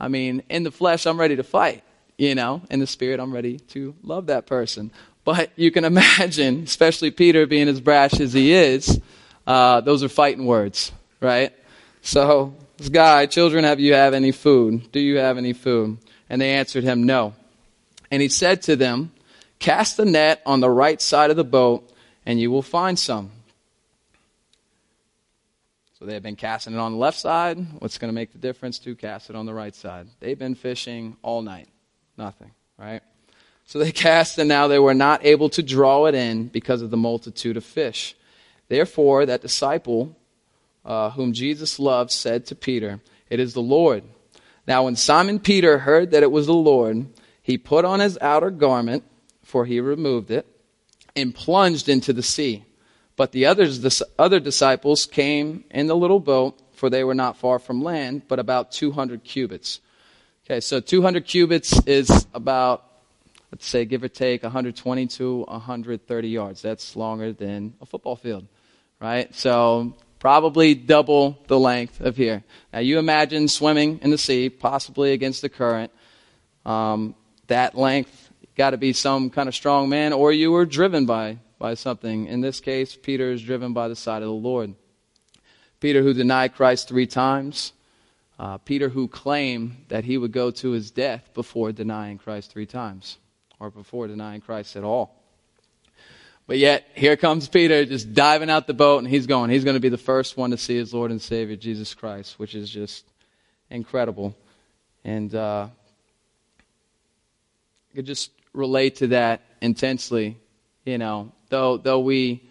I 0.00 0.08
mean, 0.08 0.42
in 0.48 0.62
the 0.62 0.70
flesh, 0.70 1.06
I'm 1.06 1.18
ready 1.18 1.36
to 1.36 1.42
fight. 1.42 1.84
You 2.16 2.34
know, 2.34 2.62
in 2.70 2.78
the 2.80 2.86
spirit, 2.86 3.20
I'm 3.20 3.32
ready 3.32 3.58
to 3.58 3.94
love 4.02 4.26
that 4.26 4.46
person. 4.46 4.90
But 5.24 5.50
you 5.56 5.70
can 5.70 5.84
imagine, 5.92 6.62
especially 6.62 7.10
Peter 7.10 7.46
being 7.46 7.68
as 7.68 7.80
brash 7.80 8.20
as 8.20 8.32
he 8.32 8.52
is, 8.52 9.00
uh, 9.46 9.80
those 9.80 10.02
are 10.02 10.08
fighting 10.08 10.46
words, 10.46 10.92
right? 11.20 11.52
So, 12.02 12.54
this 12.76 12.88
guy, 12.88 13.26
children, 13.26 13.64
have 13.64 13.80
you 13.80 13.94
have 13.94 14.14
any 14.14 14.32
food? 14.32 14.90
Do 14.92 15.00
you 15.00 15.18
have 15.18 15.38
any 15.38 15.52
food? 15.52 15.98
And 16.28 16.40
they 16.40 16.54
answered 16.54 16.84
him, 16.84 17.04
no. 17.04 17.34
And 18.10 18.22
he 18.22 18.28
said 18.28 18.62
to 18.62 18.76
them, 18.76 19.12
cast 19.58 19.96
the 19.96 20.04
net 20.04 20.42
on 20.44 20.60
the 20.60 20.70
right 20.70 21.00
side 21.00 21.30
of 21.30 21.36
the 21.36 21.44
boat, 21.44 21.88
and 22.26 22.40
you 22.40 22.50
will 22.50 22.62
find 22.62 22.98
some. 22.98 23.30
So 25.98 26.06
they 26.06 26.14
have 26.14 26.22
been 26.22 26.36
casting 26.36 26.74
it 26.74 26.78
on 26.78 26.92
the 26.92 26.98
left 26.98 27.18
side. 27.18 27.64
What's 27.78 27.98
going 27.98 28.08
to 28.08 28.14
make 28.14 28.32
the 28.32 28.38
difference 28.38 28.80
to 28.80 28.96
cast 28.96 29.30
it 29.30 29.36
on 29.36 29.46
the 29.46 29.54
right 29.54 29.74
side? 29.74 30.08
They've 30.18 30.38
been 30.38 30.56
fishing 30.56 31.16
all 31.22 31.42
night. 31.42 31.68
Nothing, 32.18 32.50
right? 32.76 33.02
So 33.66 33.78
they 33.78 33.92
cast, 33.92 34.38
and 34.38 34.48
now 34.48 34.66
they 34.66 34.80
were 34.80 34.94
not 34.94 35.24
able 35.24 35.48
to 35.50 35.62
draw 35.62 36.06
it 36.06 36.16
in 36.16 36.48
because 36.48 36.82
of 36.82 36.90
the 36.90 36.96
multitude 36.96 37.56
of 37.56 37.64
fish. 37.64 38.16
Therefore, 38.72 39.26
that 39.26 39.42
disciple 39.42 40.16
uh, 40.82 41.10
whom 41.10 41.34
Jesus 41.34 41.78
loved 41.78 42.10
said 42.10 42.46
to 42.46 42.54
Peter, 42.54 43.02
It 43.28 43.38
is 43.38 43.52
the 43.52 43.60
Lord. 43.60 44.02
Now, 44.66 44.84
when 44.84 44.96
Simon 44.96 45.40
Peter 45.40 45.80
heard 45.80 46.12
that 46.12 46.22
it 46.22 46.32
was 46.32 46.46
the 46.46 46.54
Lord, 46.54 47.04
he 47.42 47.58
put 47.58 47.84
on 47.84 48.00
his 48.00 48.16
outer 48.22 48.50
garment, 48.50 49.04
for 49.42 49.66
he 49.66 49.78
removed 49.78 50.30
it, 50.30 50.46
and 51.14 51.34
plunged 51.34 51.90
into 51.90 52.14
the 52.14 52.22
sea. 52.22 52.64
But 53.14 53.32
the 53.32 53.44
others, 53.44 53.80
the 53.80 54.06
other 54.18 54.40
disciples 54.40 55.04
came 55.04 55.64
in 55.70 55.86
the 55.86 55.94
little 55.94 56.18
boat, 56.18 56.58
for 56.72 56.88
they 56.88 57.04
were 57.04 57.14
not 57.14 57.36
far 57.36 57.58
from 57.58 57.82
land, 57.82 58.22
but 58.26 58.38
about 58.38 58.72
200 58.72 59.22
cubits. 59.22 59.82
Okay, 60.46 60.60
so 60.60 60.80
200 60.80 61.26
cubits 61.26 61.78
is 61.86 62.26
about, 62.32 62.86
let's 63.50 63.66
say, 63.66 63.84
give 63.84 64.02
or 64.02 64.08
take, 64.08 64.42
120 64.42 65.08
to 65.08 65.42
130 65.42 66.28
yards. 66.30 66.62
That's 66.62 66.96
longer 66.96 67.34
than 67.34 67.74
a 67.82 67.84
football 67.84 68.16
field, 68.16 68.46
right? 69.02 69.34
So 69.34 69.94
probably 70.20 70.74
double 70.74 71.36
the 71.48 71.58
length 71.58 72.00
of 72.00 72.16
here. 72.16 72.44
Now 72.72 72.78
you 72.78 73.00
imagine 73.00 73.48
swimming 73.48 73.98
in 74.00 74.10
the 74.10 74.18
sea, 74.18 74.48
possibly 74.48 75.12
against 75.12 75.42
the 75.42 75.48
current. 75.48 75.90
Um, 76.64 77.16
that 77.48 77.76
length 77.76 78.30
got 78.56 78.70
to 78.70 78.76
be 78.76 78.92
some 78.92 79.28
kind 79.28 79.48
of 79.48 79.54
strong 79.54 79.88
man, 79.88 80.12
or 80.12 80.32
you 80.32 80.52
were 80.52 80.64
driven 80.64 81.04
by 81.04 81.38
by 81.58 81.74
something. 81.74 82.26
In 82.26 82.40
this 82.40 82.60
case, 82.60 82.96
Peter 82.96 83.32
is 83.32 83.42
driven 83.42 83.72
by 83.72 83.88
the 83.88 83.96
side 83.96 84.22
of 84.22 84.28
the 84.28 84.34
Lord. 84.34 84.74
Peter, 85.80 86.02
who 86.02 86.14
denied 86.14 86.54
Christ 86.54 86.88
three 86.88 87.06
times. 87.06 87.72
Uh, 88.38 88.58
Peter, 88.58 88.88
who 88.88 89.06
claimed 89.08 89.84
that 89.88 90.04
he 90.04 90.18
would 90.18 90.32
go 90.32 90.50
to 90.50 90.70
his 90.70 90.90
death 90.90 91.34
before 91.34 91.70
denying 91.70 92.18
Christ 92.18 92.50
three 92.52 92.66
times, 92.66 93.18
or 93.60 93.70
before 93.70 94.06
denying 94.06 94.40
Christ 94.40 94.76
at 94.76 94.84
all. 94.84 95.21
But 96.46 96.58
yet, 96.58 96.88
here 96.94 97.16
comes 97.16 97.48
Peter 97.48 97.84
just 97.84 98.14
diving 98.14 98.50
out 98.50 98.66
the 98.66 98.74
boat, 98.74 98.98
and 98.98 99.08
he's 99.08 99.26
going. 99.26 99.50
He's 99.50 99.64
going 99.64 99.76
to 99.76 99.80
be 99.80 99.88
the 99.88 99.96
first 99.96 100.36
one 100.36 100.50
to 100.50 100.58
see 100.58 100.76
his 100.76 100.92
Lord 100.92 101.10
and 101.10 101.22
Savior, 101.22 101.56
Jesus 101.56 101.94
Christ, 101.94 102.38
which 102.38 102.54
is 102.54 102.68
just 102.68 103.04
incredible. 103.70 104.36
And 105.04 105.34
uh, 105.34 105.68
I 107.90 107.94
could 107.94 108.06
just 108.06 108.32
relate 108.52 108.96
to 108.96 109.08
that 109.08 109.42
intensely, 109.60 110.36
you 110.84 110.98
know, 110.98 111.32
though, 111.48 111.76
though 111.76 112.00
we, 112.00 112.42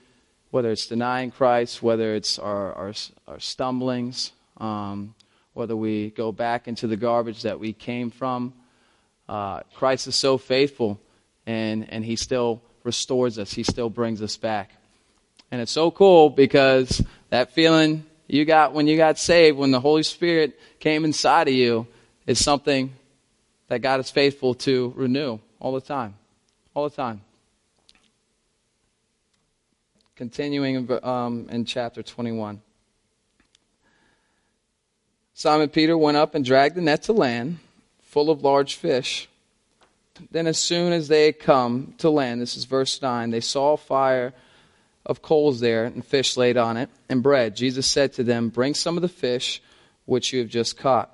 whether 0.52 0.72
it's 0.72 0.88
denying 0.88 1.32
Christ, 1.32 1.84
whether 1.84 2.16
it's 2.16 2.40
our, 2.40 2.74
our, 2.74 2.94
our 3.28 3.40
stumblings, 3.40 4.32
um, 4.58 5.16
whether 5.54 5.76
we 5.76 6.12
go 6.12 6.32
back 6.32 6.68
into 6.68 6.88
the 6.88 6.96
garbage 6.96 7.44
that 7.44 7.60
we 7.60 7.74
came 7.74 8.10
from, 8.10 8.54
uh, 9.28 9.62
Christ 9.76 10.08
is 10.08 10.16
so 10.16 10.38
faithful 10.38 11.00
and, 11.46 11.92
and 11.92 12.06
he 12.06 12.16
still 12.16 12.62
restores 12.84 13.38
us. 13.40 13.54
He 13.54 13.64
still 13.64 13.90
brings 13.90 14.22
us 14.22 14.38
back. 14.38 14.72
And 15.52 15.62
it's 15.62 15.72
so 15.72 15.92
cool 15.92 16.30
because 16.30 17.04
that 17.30 17.52
feeling 17.52 18.06
you 18.28 18.46
got 18.46 18.74
when 18.74 18.88
you 18.88 18.98
got 18.98 19.18
saved, 19.18 19.58
when 19.58 19.72
the 19.72 19.80
Holy 19.80 20.04
Spirit 20.04 20.60
came 20.80 21.06
inside 21.06 21.48
of 21.48 21.54
you, 21.54 21.88
is 22.26 22.44
something 22.44 22.94
that 23.68 23.80
God 23.80 24.00
is 24.00 24.10
faithful 24.10 24.54
to 24.56 24.94
renew 24.96 25.40
all 25.60 25.74
the 25.74 25.82
time. 25.82 26.16
All 26.74 26.88
the 26.88 26.96
time 26.96 27.22
continuing 30.22 30.88
um, 31.02 31.48
in 31.50 31.66
chapter 31.66 32.04
21. 32.04 32.62
Simon 35.34 35.68
Peter 35.68 35.98
went 35.98 36.16
up 36.16 36.36
and 36.36 36.46
dragged 36.46 36.76
the 36.76 36.82
net 36.82 37.02
to 37.02 37.12
land, 37.12 37.58
full 38.04 38.30
of 38.30 38.44
large 38.44 38.76
fish. 38.76 39.28
Then, 40.30 40.48
as 40.48 40.58
soon 40.58 40.94
as 40.94 41.08
they 41.08 41.26
had 41.26 41.40
come 41.40 41.94
to 42.00 42.10
land, 42.10 42.42
this 42.42 42.58
is 42.58 42.66
verse 42.66 43.02
9, 43.02 43.30
they 43.30 43.40
saw 43.40 43.74
a 43.74 43.78
fire 43.78 44.34
of 45.06 45.22
coals 45.22 45.60
there 45.60 45.86
and 45.86 46.06
fish 46.06 46.38
laid 46.38 46.58
on 46.58 46.78
it 46.78 46.90
and 47.10 47.24
bread. 47.24 47.56
Jesus 47.56 47.88
said 47.88 48.14
to 48.14 48.24
them, 48.24 48.50
Bring 48.50 48.74
some 48.74 48.98
of 48.98 49.02
the 49.02 49.08
fish 49.08 49.62
which 50.06 50.34
you 50.34 50.40
have 50.40 50.50
just 50.50 50.78
caught. 50.78 51.10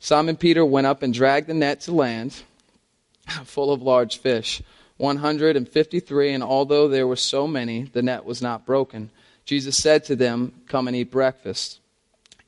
Simon 0.00 0.36
Peter 0.36 0.64
went 0.64 0.86
up 0.86 1.02
and 1.02 1.12
dragged 1.12 1.48
the 1.48 1.54
net 1.54 1.80
to 1.82 1.92
land, 1.92 2.42
full 3.44 3.72
of 3.72 3.82
large 3.82 4.18
fish. 4.18 4.62
153, 4.98 6.32
and 6.32 6.42
although 6.42 6.88
there 6.88 7.06
were 7.06 7.16
so 7.16 7.46
many, 7.46 7.84
the 7.84 8.02
net 8.02 8.24
was 8.24 8.42
not 8.42 8.66
broken. 8.66 9.10
Jesus 9.44 9.76
said 9.76 10.04
to 10.04 10.16
them, 10.16 10.52
Come 10.66 10.88
and 10.88 10.96
eat 10.96 11.10
breakfast. 11.10 11.80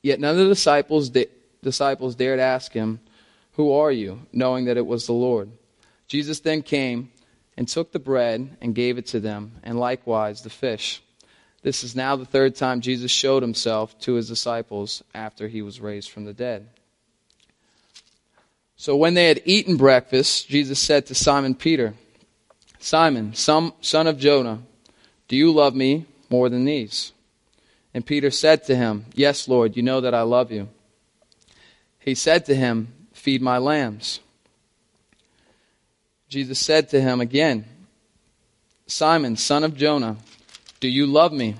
Yet 0.01 0.19
none 0.19 0.31
of 0.31 0.37
the 0.37 0.47
disciples, 0.47 1.11
disciples 1.63 2.15
dared 2.15 2.39
ask 2.39 2.73
him, 2.73 2.99
Who 3.53 3.71
are 3.71 3.91
you? 3.91 4.27
knowing 4.33 4.65
that 4.65 4.77
it 4.77 4.85
was 4.85 5.05
the 5.05 5.13
Lord. 5.13 5.49
Jesus 6.11 6.41
then 6.41 6.61
came 6.61 7.09
and 7.55 7.65
took 7.65 7.93
the 7.93 7.97
bread 7.97 8.57
and 8.59 8.75
gave 8.75 8.97
it 8.97 9.05
to 9.07 9.21
them, 9.21 9.53
and 9.63 9.79
likewise 9.79 10.41
the 10.41 10.49
fish. 10.49 11.01
This 11.61 11.85
is 11.85 11.95
now 11.95 12.17
the 12.17 12.25
third 12.25 12.53
time 12.53 12.81
Jesus 12.81 13.09
showed 13.09 13.41
himself 13.41 13.97
to 13.99 14.15
his 14.15 14.27
disciples 14.27 15.01
after 15.15 15.47
he 15.47 15.61
was 15.61 15.79
raised 15.79 16.11
from 16.11 16.25
the 16.25 16.33
dead. 16.33 16.67
So 18.75 18.97
when 18.97 19.13
they 19.13 19.29
had 19.29 19.41
eaten 19.45 19.77
breakfast, 19.77 20.49
Jesus 20.49 20.79
said 20.79 21.05
to 21.05 21.15
Simon 21.15 21.55
Peter, 21.55 21.93
Simon, 22.77 23.33
son 23.33 23.71
of 23.81 24.17
Jonah, 24.17 24.63
do 25.29 25.37
you 25.37 25.53
love 25.53 25.75
me 25.75 26.07
more 26.29 26.49
than 26.49 26.65
these? 26.65 27.13
And 27.93 28.05
Peter 28.05 28.31
said 28.31 28.65
to 28.65 28.75
him, 28.75 29.05
Yes, 29.13 29.47
Lord, 29.47 29.77
you 29.77 29.81
know 29.81 30.01
that 30.01 30.13
I 30.13 30.23
love 30.23 30.51
you. 30.51 30.67
He 31.99 32.15
said 32.15 32.45
to 32.47 32.53
him, 32.53 32.89
Feed 33.13 33.41
my 33.41 33.59
lambs. 33.59 34.19
Jesus 36.31 36.59
said 36.59 36.89
to 36.89 36.99
him 36.99 37.21
again, 37.21 37.65
Simon, 38.87 39.35
son 39.35 39.63
of 39.63 39.77
Jonah, 39.77 40.17
do 40.79 40.87
you 40.87 41.05
love 41.05 41.31
me? 41.31 41.57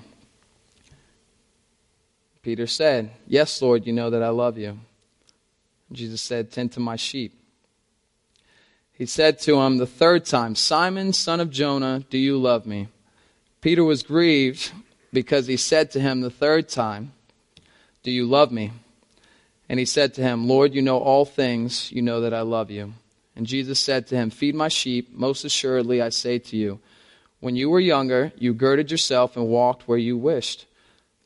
Peter 2.42 2.66
said, 2.66 3.12
Yes, 3.28 3.62
Lord, 3.62 3.86
you 3.86 3.92
know 3.92 4.10
that 4.10 4.24
I 4.24 4.30
love 4.30 4.58
you. 4.58 4.80
Jesus 5.92 6.20
said, 6.20 6.50
Tend 6.50 6.72
to 6.72 6.80
my 6.80 6.96
sheep 6.96 7.32
he 9.02 9.06
said 9.06 9.40
to 9.40 9.60
him 9.60 9.78
the 9.78 9.86
third 9.86 10.24
time, 10.24 10.54
Simon, 10.54 11.12
son 11.12 11.40
of 11.40 11.50
Jonah, 11.50 12.04
do 12.08 12.16
you 12.16 12.38
love 12.38 12.66
me? 12.66 12.86
Peter 13.60 13.82
was 13.82 14.04
grieved 14.04 14.70
because 15.12 15.48
he 15.48 15.56
said 15.56 15.90
to 15.90 16.00
him 16.00 16.20
the 16.20 16.30
third 16.30 16.68
time, 16.68 17.12
Do 18.04 18.12
you 18.12 18.26
love 18.26 18.52
me? 18.52 18.70
And 19.68 19.80
he 19.80 19.86
said 19.86 20.14
to 20.14 20.22
him, 20.22 20.46
Lord, 20.46 20.72
you 20.72 20.82
know 20.82 20.98
all 20.98 21.24
things. 21.24 21.90
You 21.90 22.00
know 22.00 22.20
that 22.20 22.32
I 22.32 22.42
love 22.42 22.70
you. 22.70 22.92
And 23.34 23.46
Jesus 23.46 23.80
said 23.80 24.06
to 24.08 24.16
him, 24.16 24.30
Feed 24.30 24.54
my 24.54 24.68
sheep. 24.68 25.12
Most 25.12 25.44
assuredly, 25.44 26.02
I 26.02 26.10
say 26.10 26.38
to 26.38 26.56
you, 26.56 26.80
when 27.40 27.56
you 27.56 27.70
were 27.70 27.80
younger, 27.80 28.32
you 28.36 28.54
girded 28.54 28.90
yourself 28.90 29.36
and 29.36 29.48
walked 29.48 29.88
where 29.88 29.98
you 29.98 30.16
wished. 30.16 30.66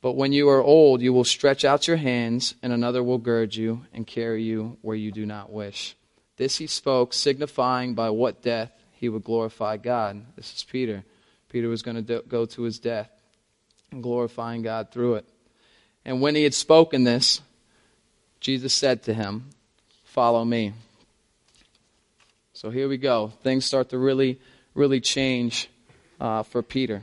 But 0.00 0.12
when 0.12 0.32
you 0.32 0.48
are 0.48 0.62
old, 0.62 1.02
you 1.02 1.12
will 1.12 1.24
stretch 1.24 1.64
out 1.64 1.88
your 1.88 1.96
hands, 1.96 2.54
and 2.62 2.72
another 2.72 3.02
will 3.02 3.18
gird 3.18 3.54
you 3.54 3.84
and 3.92 4.06
carry 4.06 4.42
you 4.42 4.78
where 4.82 4.96
you 4.96 5.12
do 5.12 5.26
not 5.26 5.52
wish. 5.52 5.96
This 6.36 6.56
he 6.56 6.66
spoke, 6.66 7.12
signifying 7.12 7.94
by 7.94 8.10
what 8.10 8.40
death 8.40 8.70
he 8.92 9.08
would 9.08 9.24
glorify 9.24 9.76
God. 9.76 10.24
This 10.36 10.54
is 10.54 10.64
Peter. 10.64 11.04
Peter 11.50 11.68
was 11.68 11.82
going 11.82 12.04
to 12.04 12.22
go 12.28 12.46
to 12.46 12.62
his 12.62 12.78
death 12.78 13.10
and 13.90 14.02
glorifying 14.02 14.62
God 14.62 14.90
through 14.90 15.16
it. 15.16 15.26
And 16.04 16.20
when 16.20 16.34
he 16.34 16.44
had 16.44 16.54
spoken 16.54 17.04
this, 17.04 17.40
Jesus 18.40 18.72
said 18.72 19.02
to 19.02 19.14
him, 19.14 19.50
Follow 20.04 20.44
me. 20.44 20.72
So 22.56 22.70
here 22.70 22.88
we 22.88 22.96
go. 22.96 23.34
Things 23.42 23.66
start 23.66 23.90
to 23.90 23.98
really, 23.98 24.40
really 24.72 24.98
change 24.98 25.68
uh, 26.18 26.42
for 26.42 26.62
Peter. 26.62 27.02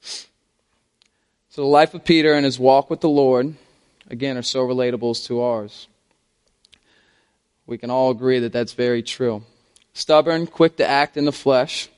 So 0.00 1.62
the 1.62 1.68
life 1.68 1.94
of 1.94 2.04
Peter 2.04 2.32
and 2.32 2.44
his 2.44 2.58
walk 2.58 2.90
with 2.90 3.00
the 3.00 3.08
Lord, 3.08 3.54
again, 4.08 4.36
are 4.36 4.42
so 4.42 4.66
relatable 4.66 5.24
to 5.26 5.40
ours. 5.42 5.86
We 7.64 7.78
can 7.78 7.90
all 7.90 8.10
agree 8.10 8.40
that 8.40 8.52
that's 8.52 8.72
very 8.72 9.04
true. 9.04 9.44
Stubborn, 9.92 10.48
quick 10.48 10.78
to 10.78 10.84
act 10.84 11.16
in 11.16 11.24
the 11.24 11.30
flesh, 11.30 11.88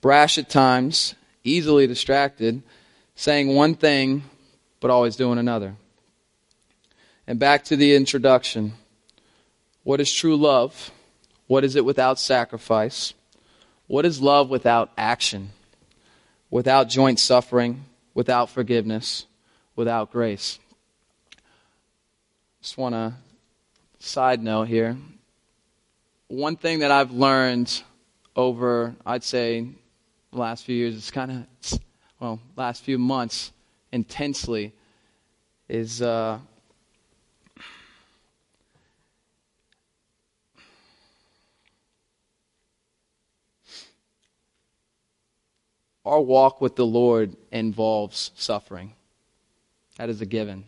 brash 0.00 0.38
at 0.38 0.48
times, 0.48 1.16
easily 1.42 1.88
distracted, 1.88 2.62
saying 3.16 3.52
one 3.52 3.74
thing 3.74 4.22
but 4.78 4.92
always 4.92 5.16
doing 5.16 5.40
another. 5.40 5.74
And 7.26 7.40
back 7.40 7.64
to 7.64 7.76
the 7.76 7.96
introduction. 7.96 8.74
What 9.82 10.00
is 10.00 10.12
true 10.12 10.36
love? 10.36 10.92
What 11.48 11.64
is 11.64 11.76
it 11.76 11.84
without 11.84 12.20
sacrifice? 12.20 13.14
What 13.86 14.04
is 14.04 14.20
love 14.20 14.50
without 14.50 14.92
action? 14.96 15.50
Without 16.50 16.88
joint 16.88 17.18
suffering, 17.18 17.86
without 18.14 18.50
forgiveness, 18.50 19.26
without 19.74 20.12
grace? 20.12 20.58
Just 22.60 22.76
want 22.76 22.94
to 22.94 23.14
side 23.98 24.42
note 24.42 24.68
here. 24.68 24.96
One 26.28 26.56
thing 26.56 26.80
that 26.80 26.90
I've 26.90 27.12
learned 27.12 27.82
over, 28.36 28.94
I'd 29.06 29.24
say, 29.24 29.66
the 30.30 30.38
last 30.38 30.64
few 30.64 30.76
years, 30.76 30.94
it's 30.96 31.10
kind 31.10 31.46
of, 31.72 31.80
well, 32.20 32.40
last 32.56 32.82
few 32.82 32.98
months 32.98 33.52
intensely, 33.90 34.74
is 35.66 36.02
uh, 36.02 36.38
our 46.08 46.20
walk 46.20 46.60
with 46.60 46.74
the 46.74 46.86
Lord 46.86 47.36
involves 47.52 48.30
suffering. 48.34 48.94
That 49.98 50.08
is 50.08 50.20
a 50.20 50.26
given. 50.26 50.64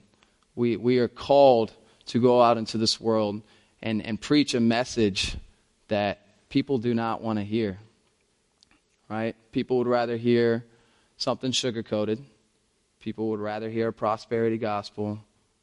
We, 0.55 0.76
we 0.76 0.98
are 0.98 1.09
called 1.09 1.72
to 2.07 2.20
go 2.20 2.42
out 2.42 2.59
into 2.59 2.76
this 2.76 3.00
world 3.00 3.40
and, 3.83 4.05
and 4.05 4.20
preach 4.20 4.55
a 4.55 4.61
message 4.61 5.37
that 5.88 6.20
people 6.50 6.79
do 6.79 6.92
not 6.92 7.22
want 7.22 7.38
to 7.38 7.44
hear. 7.44 7.79
Right? 9.09 9.35
People 9.50 9.79
would 9.79 9.87
rather 9.87 10.16
hear 10.16 10.64
something 11.16 11.53
sugar 11.53 11.83
coated. 11.83 12.22
People 13.00 13.31
would 13.31 13.40
rather 13.40 13.70
hear 13.70 13.88
a 13.88 13.92
prosperity 13.92 14.59
gospel 14.59 15.18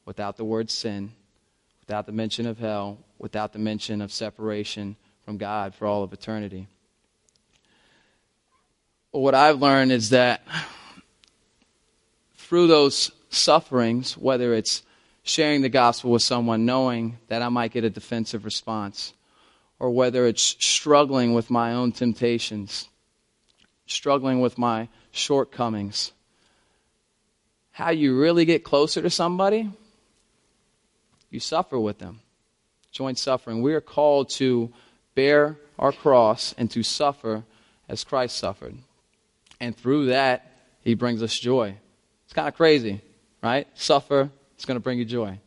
without 0.06 0.38
the 0.38 0.46
word 0.46 0.72
sin, 0.72 1.12
without 1.82 2.08
the 2.08 2.12
mention 2.12 2.48
of 2.48 2.58
hell, 2.58 2.98
without 3.20 3.54
the 3.54 3.60
mention 3.60 4.02
of 4.02 4.12
separation 4.12 4.96
from 5.24 5.38
God 5.38 5.76
for 5.76 5.86
all 5.86 6.04
of 6.04 6.14
eternity 6.14 6.68
what 9.12 9.36
I've 9.36 9.62
learned 9.62 9.92
is 9.92 10.10
that 10.12 10.42
through 12.36 12.68
those 12.68 13.12
sufferings, 13.30 14.18
whether 14.18 14.54
it's 14.54 14.84
sharing 15.24 15.62
the 15.62 15.70
gospel 15.70 16.12
with 16.12 16.22
someone 16.22 16.66
knowing 16.66 17.18
that 17.28 17.42
I 17.42 17.50
might 17.50 17.72
get 17.72 17.84
a 17.84 17.90
defensive 17.90 18.46
response, 18.46 19.14
or 19.80 19.92
whether 19.92 20.26
it's 20.26 20.42
struggling 20.42 21.34
with 21.34 21.50
my 21.50 21.74
own 21.74 21.92
temptations, 21.92 22.88
struggling 23.86 24.40
with 24.40 24.58
my 24.58 24.88
shortcomings, 25.12 26.14
how 27.72 27.92
you 27.92 28.18
really 28.20 28.46
get 28.46 28.64
closer 28.64 29.02
to 29.02 29.10
somebody, 29.10 29.70
you 31.30 31.40
suffer 31.40 31.80
with 31.80 32.00
them. 32.00 32.22
Joint 32.92 33.20
suffering. 33.20 33.62
We 33.62 33.74
are 33.76 33.82
called 33.82 34.30
to 34.32 34.72
bear 35.14 35.58
our 35.78 35.92
cross 35.92 36.56
and 36.58 36.72
to 36.72 36.82
suffer 36.82 37.44
as 37.88 38.04
Christ 38.04 38.38
suffered. 38.38 38.78
And 39.60 39.76
through 39.76 40.08
that, 40.08 40.52
he 40.82 40.94
brings 40.94 41.22
us 41.24 41.38
joy. 41.38 41.76
It's 42.26 42.34
kind 42.34 42.48
of 42.48 42.56
crazy, 42.56 43.02
right? 43.42 43.68
Suffer, 43.74 44.30
it's 44.56 44.66
going 44.66 44.76
to 44.76 44.84
bring 44.84 45.00
you 45.00 45.06
joy. 45.06 45.40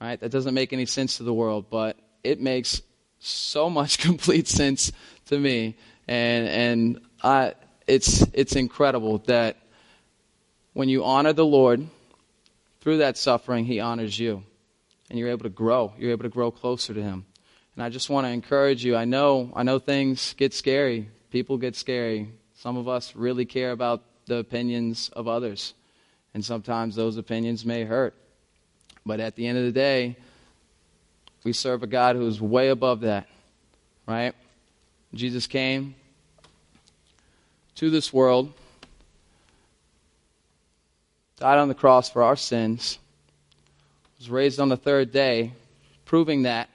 Right? 0.00 0.18
That 0.20 0.30
doesn't 0.30 0.54
make 0.54 0.72
any 0.72 0.86
sense 0.86 1.16
to 1.16 1.22
the 1.22 1.32
world, 1.32 1.66
but 1.70 1.96
it 2.22 2.40
makes 2.40 2.82
so 3.18 3.70
much 3.78 3.98
complete 3.98 4.48
sense 4.48 4.92
to 5.26 5.38
me. 5.38 5.76
And 6.06 6.48
and 6.48 7.00
I 7.22 7.54
it's 7.86 8.22
it's 8.32 8.56
incredible 8.56 9.18
that 9.26 9.56
when 10.72 10.88
you 10.88 11.04
honor 11.04 11.32
the 11.32 11.46
Lord 11.46 11.86
through 12.80 12.98
that 12.98 13.16
suffering, 13.16 13.64
he 13.64 13.80
honors 13.80 14.18
you. 14.18 14.42
And 15.10 15.18
you're 15.18 15.28
able 15.28 15.44
to 15.44 15.50
grow. 15.50 15.92
You're 15.98 16.10
able 16.10 16.24
to 16.24 16.30
grow 16.30 16.50
closer 16.50 16.92
to 16.92 17.02
him. 17.02 17.26
And 17.76 17.84
I 17.84 17.88
just 17.88 18.10
want 18.10 18.26
to 18.26 18.30
encourage 18.30 18.84
you. 18.84 18.96
I 18.96 19.04
know 19.04 19.52
I 19.54 19.62
know 19.62 19.78
things 19.78 20.34
get 20.34 20.52
scary. 20.52 21.08
People 21.30 21.56
get 21.56 21.76
scary. 21.76 22.32
Some 22.64 22.78
of 22.78 22.88
us 22.88 23.14
really 23.14 23.44
care 23.44 23.72
about 23.72 24.02
the 24.24 24.36
opinions 24.36 25.10
of 25.10 25.28
others, 25.28 25.74
and 26.32 26.42
sometimes 26.42 26.96
those 26.96 27.18
opinions 27.18 27.66
may 27.66 27.84
hurt. 27.84 28.14
But 29.04 29.20
at 29.20 29.36
the 29.36 29.46
end 29.46 29.58
of 29.58 29.64
the 29.64 29.70
day, 29.70 30.16
we 31.44 31.52
serve 31.52 31.82
a 31.82 31.86
God 31.86 32.16
who's 32.16 32.40
way 32.40 32.70
above 32.70 33.02
that, 33.02 33.28
right? 34.06 34.34
Jesus 35.12 35.46
came 35.46 35.94
to 37.74 37.90
this 37.90 38.14
world, 38.14 38.50
died 41.38 41.58
on 41.58 41.68
the 41.68 41.74
cross 41.74 42.08
for 42.08 42.22
our 42.22 42.34
sins, 42.34 42.98
was 44.18 44.30
raised 44.30 44.58
on 44.58 44.70
the 44.70 44.78
third 44.78 45.12
day, 45.12 45.52
proving 46.06 46.44
that 46.44 46.70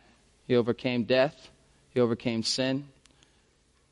he 0.47 0.55
overcame 0.55 1.05
death, 1.05 1.49
he 1.95 1.99
overcame 1.99 2.43
sin, 2.43 2.87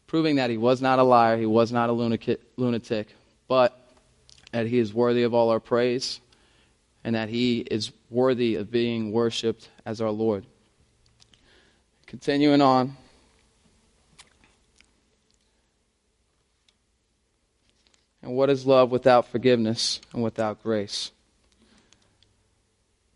proving 0.08 0.38
that 0.38 0.50
he 0.50 0.58
was 0.58 0.82
not 0.82 1.00
a 1.00 1.04
liar, 1.04 1.38
he 1.38 1.46
was 1.46 1.72
not 1.72 1.90
a 1.90 1.94
lunatic, 1.94 3.16
but 3.48 3.80
that 4.52 4.66
he 4.66 4.80
is 4.80 4.94
worthy 4.94 5.24
of 5.24 5.34
all 5.34 5.50
our 5.50 5.60
praise 5.60 6.22
and 7.04 7.16
that 7.16 7.30
he 7.30 7.60
is 7.60 7.92
worthy 8.10 8.56
of 8.56 8.72
being 8.72 9.12
worshiped 9.12 9.70
as 9.86 10.02
our 10.02 10.10
Lord. 10.10 10.46
Continuing 12.06 12.62
on. 12.62 12.96
And 18.22 18.36
what 18.36 18.50
is 18.50 18.66
love 18.66 18.92
without 18.92 19.28
forgiveness 19.28 20.02
and 20.14 20.24
without 20.24 20.64
grace? 20.64 21.12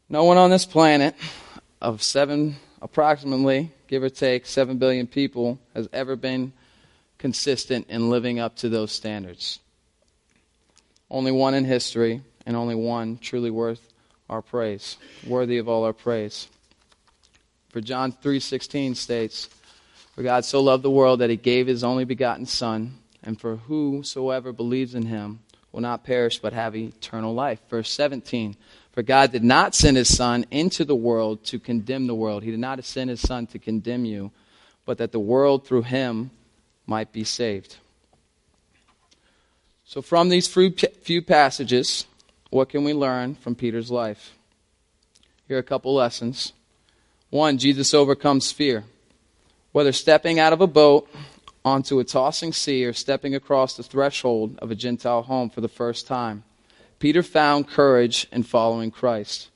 No 0.07 0.25
one 0.25 0.37
on 0.37 0.49
this 0.49 0.65
planet 0.65 1.15
of 1.81 2.03
seven, 2.03 2.57
approximately, 2.81 3.71
give 3.87 4.03
or 4.03 4.09
take, 4.09 4.45
seven 4.45 4.77
billion 4.77 5.07
people 5.07 5.59
has 5.73 5.89
ever 5.91 6.15
been 6.15 6.53
consistent 7.21 7.85
in 7.87 8.09
living 8.09 8.39
up 8.39 8.55
to 8.57 8.67
those 8.67 8.91
standards. 8.91 9.59
Only 11.09 11.31
one 11.31 11.53
in 11.53 11.65
history, 11.65 12.21
and 12.47 12.55
only 12.55 12.73
one 12.73 13.19
truly 13.19 13.51
worth 13.51 13.93
our 14.27 14.41
praise, 14.41 14.97
worthy 15.27 15.59
of 15.59 15.69
all 15.69 15.83
our 15.83 15.93
praise. 15.93 16.47
For 17.69 17.79
John 17.79 18.11
3:16 18.11 18.95
states, 18.95 19.49
"For 20.15 20.23
God 20.23 20.45
so 20.45 20.61
loved 20.61 20.83
the 20.83 20.89
world 20.89 21.19
that 21.19 21.29
he 21.29 21.37
gave 21.37 21.67
his 21.67 21.83
only 21.83 22.05
begotten 22.05 22.47
son, 22.47 22.97
and 23.21 23.39
for 23.39 23.57
whosoever 23.57 24.51
believes 24.51 24.95
in 24.95 25.05
him 25.05 25.41
will 25.71 25.81
not 25.81 26.03
perish 26.03 26.39
but 26.39 26.53
have 26.53 26.75
eternal 26.75 27.35
life." 27.35 27.59
Verse 27.69 27.91
17, 27.91 28.55
"For 28.91 29.03
God 29.03 29.31
did 29.31 29.43
not 29.43 29.75
send 29.75 29.95
his 29.95 30.13
son 30.13 30.45
into 30.49 30.83
the 30.83 30.95
world 30.95 31.43
to 31.45 31.59
condemn 31.59 32.07
the 32.07 32.15
world. 32.15 32.41
He 32.41 32.51
did 32.51 32.59
not 32.59 32.83
send 32.83 33.11
his 33.11 33.21
son 33.21 33.45
to 33.47 33.59
condemn 33.59 34.05
you, 34.05 34.31
but 34.85 34.97
that 34.97 35.11
the 35.11 35.19
world 35.19 35.67
through 35.67 35.83
him 35.83 36.31
might 36.85 37.11
be 37.11 37.23
saved. 37.23 37.77
So, 39.85 40.01
from 40.01 40.29
these 40.29 40.47
few 40.47 41.21
passages, 41.21 42.05
what 42.49 42.69
can 42.69 42.83
we 42.83 42.93
learn 42.93 43.35
from 43.35 43.55
Peter's 43.55 43.91
life? 43.91 44.37
Here 45.47 45.57
are 45.57 45.59
a 45.59 45.63
couple 45.63 45.93
lessons. 45.93 46.53
One, 47.29 47.57
Jesus 47.57 47.93
overcomes 47.93 48.51
fear. 48.51 48.85
Whether 49.71 49.91
stepping 49.91 50.39
out 50.39 50.53
of 50.53 50.61
a 50.61 50.67
boat 50.67 51.09
onto 51.63 51.99
a 51.99 52.03
tossing 52.03 52.53
sea 52.53 52.85
or 52.85 52.93
stepping 52.93 53.35
across 53.35 53.75
the 53.75 53.83
threshold 53.83 54.57
of 54.59 54.71
a 54.71 54.75
Gentile 54.75 55.23
home 55.23 55.49
for 55.49 55.61
the 55.61 55.67
first 55.67 56.07
time, 56.07 56.43
Peter 56.99 57.23
found 57.23 57.67
courage 57.67 58.27
in 58.31 58.43
following 58.43 58.91
Christ. 58.91 59.49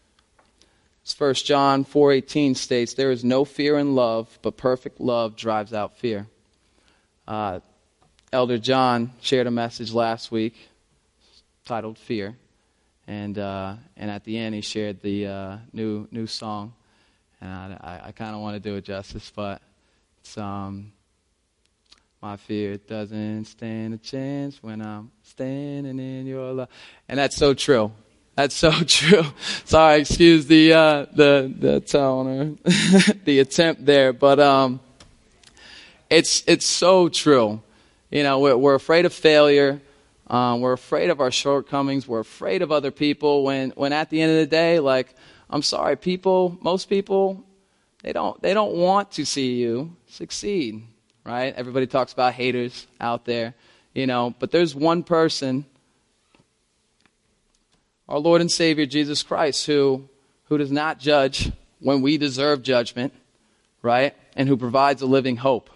As 1.05 1.13
1 1.13 1.45
John 1.45 1.85
4:18 1.85 2.55
states, 2.55 2.93
there 2.93 3.11
is 3.11 3.23
no 3.23 3.45
fear 3.45 3.77
in 3.77 3.93
love, 3.93 4.39
but 4.41 4.57
perfect 4.57 4.99
love 4.99 5.35
drives 5.35 5.73
out 5.73 5.97
fear. 5.97 6.27
Uh, 7.27 7.59
Elder 8.31 8.57
John 8.57 9.11
shared 9.21 9.47
a 9.47 9.51
message 9.51 9.93
last 9.93 10.31
week 10.31 10.55
titled 11.65 11.97
"Fear," 11.97 12.35
and 13.07 13.37
uh, 13.37 13.75
and 13.97 14.11
at 14.11 14.23
the 14.23 14.37
end 14.37 14.53
he 14.53 14.61
shared 14.61 15.01
the 15.01 15.27
uh, 15.27 15.57
new 15.73 16.07
new 16.11 16.27
song, 16.27 16.73
and 17.41 17.49
I, 17.49 17.77
I, 17.81 18.07
I 18.07 18.11
kind 18.11 18.35
of 18.35 18.41
want 18.41 18.55
to 18.55 18.59
do 18.59 18.75
it 18.75 18.85
justice, 18.85 19.31
but 19.35 19.61
it's 20.19 20.37
um, 20.37 20.91
my 22.21 22.37
fear 22.37 22.77
doesn't 22.77 23.45
stand 23.45 23.93
a 23.93 23.97
chance 23.97 24.61
when 24.61 24.81
I'm 24.81 25.11
standing 25.23 25.99
in 25.99 26.27
your 26.27 26.51
love, 26.53 26.69
and 27.07 27.17
that's 27.17 27.35
so 27.35 27.53
true. 27.53 27.91
That's 28.35 28.55
so 28.55 28.71
true. 28.85 29.23
Sorry, 29.63 30.01
excuse 30.01 30.45
the 30.45 30.73
uh, 30.73 31.05
the 31.13 31.53
the 31.57 31.79
tone 31.79 32.27
or 32.27 32.71
the 33.23 33.39
attempt 33.39 33.85
there, 33.85 34.13
but 34.13 34.39
um, 34.39 34.79
it's, 36.09 36.43
it's 36.47 36.65
so 36.65 37.09
true. 37.09 37.61
You 38.09 38.23
know, 38.23 38.39
we're, 38.39 38.57
we're 38.57 38.75
afraid 38.75 39.05
of 39.05 39.13
failure. 39.13 39.81
Um, 40.27 40.61
we're 40.61 40.73
afraid 40.73 41.09
of 41.09 41.19
our 41.19 41.31
shortcomings. 41.31 42.07
We're 42.07 42.19
afraid 42.19 42.61
of 42.61 42.71
other 42.71 42.91
people 42.91 43.43
when, 43.43 43.71
when 43.71 43.93
at 43.93 44.09
the 44.09 44.21
end 44.21 44.31
of 44.31 44.37
the 44.37 44.47
day, 44.47 44.79
like, 44.79 45.13
I'm 45.49 45.61
sorry, 45.61 45.95
people, 45.95 46.57
most 46.61 46.89
people, 46.89 47.43
they 48.01 48.13
don't, 48.13 48.41
they 48.41 48.53
don't 48.53 48.73
want 48.73 49.11
to 49.13 49.25
see 49.25 49.55
you 49.55 49.95
succeed, 50.07 50.83
right? 51.23 51.53
Everybody 51.55 51.87
talks 51.87 52.13
about 52.13 52.33
haters 52.33 52.87
out 52.99 53.25
there, 53.25 53.53
you 53.93 54.07
know, 54.07 54.33
but 54.39 54.51
there's 54.51 54.73
one 54.73 55.03
person, 55.03 55.65
our 58.07 58.19
Lord 58.19 58.41
and 58.41 58.51
Savior 58.51 58.85
Jesus 58.85 59.23
Christ, 59.23 59.65
who, 59.65 60.07
who 60.45 60.57
does 60.57 60.71
not 60.71 60.99
judge 60.99 61.51
when 61.79 62.01
we 62.01 62.17
deserve 62.17 62.63
judgment 62.63 63.13
right? 63.85 64.15
And 64.35 64.49
who 64.49 64.57
provides 64.57 65.01
a 65.03 65.05
living 65.05 65.37
hope 65.37 65.69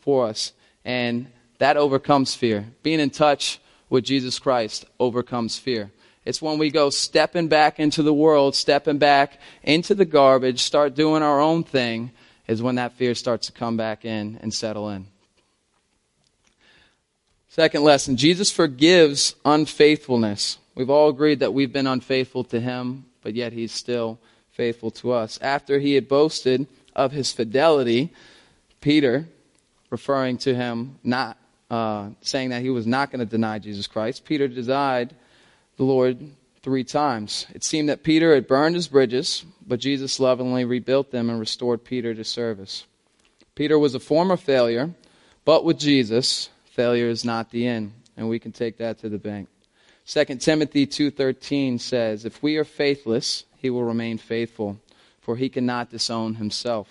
for 0.00 0.26
us. 0.26 0.52
And 0.84 1.26
that 1.58 1.76
overcomes 1.76 2.34
fear. 2.34 2.66
Being 2.82 3.00
in 3.00 3.10
touch 3.10 3.60
with 3.88 4.04
Jesus 4.04 4.38
Christ 4.38 4.84
overcomes 4.98 5.58
fear. 5.58 5.90
It's 6.24 6.42
when 6.42 6.58
we 6.58 6.70
go 6.70 6.90
stepping 6.90 7.48
back 7.48 7.80
into 7.80 8.02
the 8.02 8.14
world, 8.14 8.54
stepping 8.54 8.98
back 8.98 9.38
into 9.62 9.94
the 9.94 10.04
garbage, 10.04 10.60
start 10.60 10.94
doing 10.94 11.22
our 11.22 11.40
own 11.40 11.64
thing, 11.64 12.12
is 12.46 12.62
when 12.62 12.76
that 12.76 12.92
fear 12.92 13.14
starts 13.14 13.46
to 13.46 13.52
come 13.52 13.76
back 13.76 14.04
in 14.04 14.38
and 14.42 14.52
settle 14.52 14.90
in. 14.90 15.06
Second 17.48 17.82
lesson 17.82 18.16
Jesus 18.16 18.50
forgives 18.50 19.34
unfaithfulness. 19.44 20.58
We've 20.74 20.90
all 20.90 21.08
agreed 21.08 21.40
that 21.40 21.52
we've 21.52 21.72
been 21.72 21.86
unfaithful 21.86 22.44
to 22.44 22.60
him, 22.60 23.06
but 23.22 23.34
yet 23.34 23.52
he's 23.52 23.72
still 23.72 24.18
faithful 24.52 24.90
to 24.92 25.12
us. 25.12 25.38
After 25.42 25.78
he 25.78 25.94
had 25.94 26.08
boasted 26.08 26.66
of 26.94 27.12
his 27.12 27.32
fidelity, 27.32 28.12
Peter, 28.80 29.26
referring 29.90 30.38
to 30.38 30.54
him 30.54 30.98
not 31.04 31.36
uh, 31.70 32.10
saying 32.20 32.50
that 32.50 32.62
he 32.62 32.70
was 32.70 32.86
not 32.86 33.10
going 33.10 33.20
to 33.20 33.26
deny 33.26 33.58
Jesus 33.58 33.86
Christ, 33.86 34.24
Peter 34.24 34.48
denied 34.48 35.14
the 35.76 35.84
Lord 35.84 36.18
three 36.62 36.84
times. 36.84 37.46
It 37.54 37.64
seemed 37.64 37.88
that 37.88 38.02
Peter 38.02 38.34
had 38.34 38.46
burned 38.46 38.74
his 38.74 38.88
bridges, 38.88 39.44
but 39.66 39.80
Jesus 39.80 40.20
lovingly 40.20 40.64
rebuilt 40.64 41.10
them 41.10 41.30
and 41.30 41.38
restored 41.38 41.84
Peter 41.84 42.14
to 42.14 42.24
service. 42.24 42.84
Peter 43.54 43.78
was 43.78 43.94
a 43.94 44.00
former 44.00 44.36
failure, 44.36 44.90
but 45.44 45.64
with 45.64 45.78
Jesus, 45.78 46.50
failure 46.64 47.08
is 47.08 47.24
not 47.24 47.50
the 47.50 47.66
end, 47.66 47.92
and 48.16 48.28
we 48.28 48.38
can 48.38 48.52
take 48.52 48.78
that 48.78 48.98
to 48.98 49.08
the 49.08 49.18
bank. 49.18 49.48
2 50.06 50.40
Timothy 50.40 50.86
2:13 50.86 51.78
says, 51.78 52.24
"If 52.24 52.42
we 52.42 52.56
are 52.56 52.64
faithless, 52.64 53.44
he 53.56 53.70
will 53.70 53.84
remain 53.84 54.18
faithful, 54.18 54.80
for 55.20 55.36
he 55.36 55.48
cannot 55.48 55.90
disown 55.90 56.34
himself." 56.34 56.88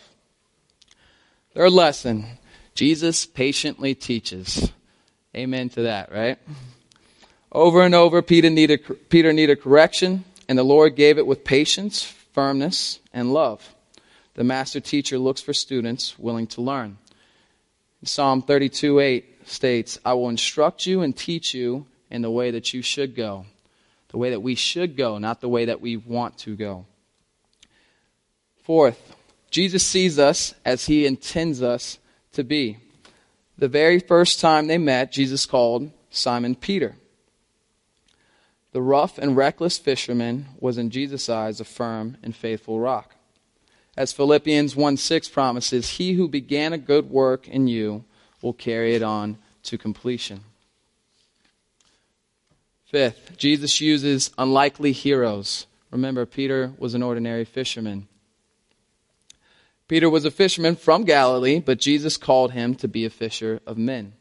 Third 1.53 1.71
lesson, 1.71 2.25
Jesus 2.73 3.25
patiently 3.25 3.95
teaches. 3.95 4.71
Amen 5.35 5.69
to 5.69 5.83
that, 5.83 6.11
right? 6.11 6.37
Over 7.51 7.81
and 7.81 7.95
over, 7.95 8.21
Peter 8.21 8.49
needed, 8.49 9.09
Peter 9.09 9.33
needed 9.33 9.61
correction, 9.61 10.23
and 10.47 10.57
the 10.57 10.63
Lord 10.63 10.95
gave 10.95 11.17
it 11.17 11.27
with 11.27 11.43
patience, 11.43 12.03
firmness, 12.03 12.99
and 13.13 13.33
love. 13.33 13.73
The 14.35 14.43
master 14.43 14.79
teacher 14.79 15.17
looks 15.17 15.41
for 15.41 15.53
students 15.53 16.17
willing 16.17 16.47
to 16.47 16.61
learn. 16.61 16.97
Psalm 18.03 18.41
32 18.41 18.99
8 18.99 19.49
states, 19.49 19.99
I 20.05 20.13
will 20.13 20.29
instruct 20.29 20.85
you 20.85 21.01
and 21.01 21.15
teach 21.15 21.53
you 21.53 21.85
in 22.09 22.21
the 22.21 22.31
way 22.31 22.51
that 22.51 22.73
you 22.73 22.81
should 22.81 23.15
go. 23.15 23.45
The 24.09 24.17
way 24.17 24.31
that 24.31 24.41
we 24.41 24.55
should 24.55 24.95
go, 24.95 25.17
not 25.17 25.41
the 25.41 25.49
way 25.49 25.65
that 25.65 25.81
we 25.81 25.97
want 25.97 26.37
to 26.39 26.55
go. 26.55 26.85
Fourth, 28.63 29.15
Jesus 29.51 29.85
sees 29.85 30.17
us 30.17 30.53
as 30.63 30.85
he 30.85 31.05
intends 31.05 31.61
us 31.61 31.97
to 32.33 32.43
be. 32.43 32.77
The 33.57 33.67
very 33.67 33.99
first 33.99 34.39
time 34.39 34.67
they 34.67 34.77
met, 34.77 35.11
Jesus 35.11 35.45
called 35.45 35.91
Simon 36.09 36.55
Peter. 36.55 36.95
The 38.71 38.81
rough 38.81 39.17
and 39.17 39.35
reckless 39.35 39.77
fisherman 39.77 40.45
was 40.59 40.77
in 40.77 40.91
Jesus' 40.91 41.27
eyes 41.27 41.59
a 41.59 41.65
firm 41.65 42.17
and 42.21 42.35
faithful 42.35 42.79
rock. 42.79 43.15
As 43.97 44.13
Philippians 44.13 44.75
1 44.75 44.97
6 44.97 45.29
promises, 45.29 45.91
he 45.91 46.13
who 46.13 46.29
began 46.29 46.71
a 46.71 46.77
good 46.77 47.09
work 47.09 47.47
in 47.47 47.67
you 47.67 48.05
will 48.41 48.53
carry 48.53 48.95
it 48.95 49.03
on 49.03 49.37
to 49.63 49.77
completion. 49.77 50.41
Fifth, 52.85 53.37
Jesus 53.37 53.81
uses 53.81 54.31
unlikely 54.37 54.93
heroes. 54.93 55.67
Remember, 55.91 56.25
Peter 56.25 56.73
was 56.77 56.93
an 56.93 57.03
ordinary 57.03 57.45
fisherman. 57.45 58.07
Peter 59.89 60.07
was 60.07 60.23
a 60.23 60.31
fisherman 60.31 60.75
from 60.75 61.03
Galilee, 61.03 61.59
but 61.59 61.79
Jesus 61.79 62.15
called 62.15 62.51
him 62.51 62.75
to 62.75 62.87
be 62.87 63.05
a 63.05 63.09
fisher 63.09 63.59
of 63.65 63.75
men. 63.75 64.13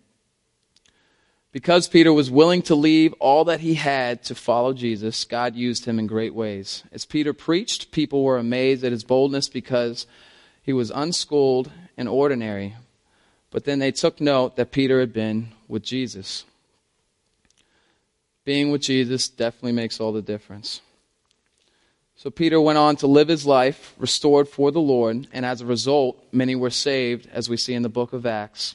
Because 1.53 1.89
Peter 1.89 2.11
was 2.11 2.31
willing 2.31 2.63
to 2.63 2.75
leave 2.75 3.13
all 3.21 3.45
that 3.45 3.61
he 3.61 3.75
had 3.75 4.25
to 4.25 4.35
follow 4.35 4.73
Jesus, 4.73 5.27
God 5.27 5.55
used 5.55 5.85
him 5.85 5.99
in 5.99 6.07
great 6.07 6.35
ways. 6.35 6.85
As 6.91 7.05
Peter 7.05 7.35
preached, 7.35 7.91
people 7.91 8.25
were 8.25 8.39
amazed 8.39 8.83
at 8.83 8.93
his 8.93 9.05
boldness 9.05 9.51
because 9.51 10.07
he 10.63 10.73
was 10.73 10.91
unschooled 10.91 11.71
and 11.99 12.09
ordinary. 12.09 12.75
But 13.51 13.65
then 13.65 13.79
they 13.79 13.93
took 13.93 14.23
note 14.23 14.57
that 14.57 14.73
Peter 14.73 15.01
had 15.01 15.13
been 15.13 15.49
with 15.69 15.83
Jesus. 15.83 16.47
Being 18.47 18.71
with 18.71 18.81
Jesus 18.81 19.29
definitely 19.29 19.73
makes 19.73 20.01
all 20.01 20.13
the 20.13 20.23
difference. 20.23 20.81
So 22.19 22.31
Peter 22.31 22.61
went 22.61 22.79
on 22.79 22.97
to 22.97 23.07
live 23.07 23.29
his 23.29 23.47
life 23.47 23.95
restored 23.97 24.49
for 24.49 24.73
the 24.73 24.81
Lord, 24.81 25.29
and 25.33 25.47
as 25.47 25.61
a 25.61 25.67
result, 25.67 26.21
many 26.33 26.57
were 26.57 26.69
saved, 26.69 27.29
as 27.33 27.49
we 27.49 27.57
see 27.57 27.75
in 27.75 27.83
the 27.83 27.89
book 27.89 28.13
of 28.13 28.27
Acts. 28.27 28.75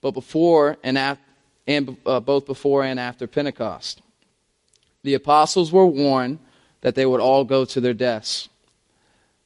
But 0.00 0.10
before 0.10 0.78
and, 0.82 0.98
after, 0.98 1.22
and 1.64 1.96
uh, 2.04 2.18
both 2.18 2.44
before 2.44 2.82
and 2.82 2.98
after 2.98 3.28
Pentecost, 3.28 4.02
the 5.04 5.14
apostles 5.14 5.70
were 5.70 5.86
warned 5.86 6.40
that 6.80 6.96
they 6.96 7.06
would 7.06 7.20
all 7.20 7.44
go 7.44 7.64
to 7.66 7.80
their 7.80 7.94
deaths 7.94 8.48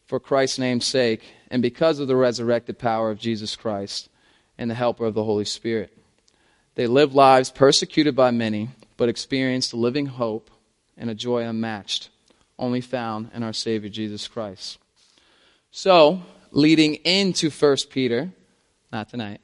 for 0.06 0.18
Christ's 0.18 0.58
name's 0.58 0.86
sake, 0.86 1.24
and 1.50 1.60
because 1.60 1.98
of 1.98 2.08
the 2.08 2.16
resurrected 2.16 2.78
power 2.78 3.10
of 3.10 3.18
Jesus 3.18 3.54
Christ 3.54 4.08
and 4.56 4.70
the 4.70 4.74
helper 4.74 5.04
of 5.04 5.12
the 5.12 5.24
Holy 5.24 5.44
Spirit. 5.44 5.94
They 6.74 6.86
lived 6.86 7.12
lives 7.12 7.50
persecuted 7.50 8.16
by 8.16 8.30
many, 8.30 8.70
but 8.96 9.10
experienced 9.10 9.74
a 9.74 9.76
living 9.76 10.06
hope 10.06 10.50
and 10.96 11.10
a 11.10 11.14
joy 11.14 11.42
unmatched 11.42 12.08
only 12.58 12.80
found 12.80 13.30
in 13.34 13.42
our 13.42 13.52
Savior 13.52 13.88
Jesus 13.88 14.28
Christ. 14.28 14.78
So, 15.70 16.22
leading 16.50 16.94
into 16.96 17.50
1 17.50 17.76
Peter, 17.90 18.30
not 18.92 19.10
tonight, 19.10 19.40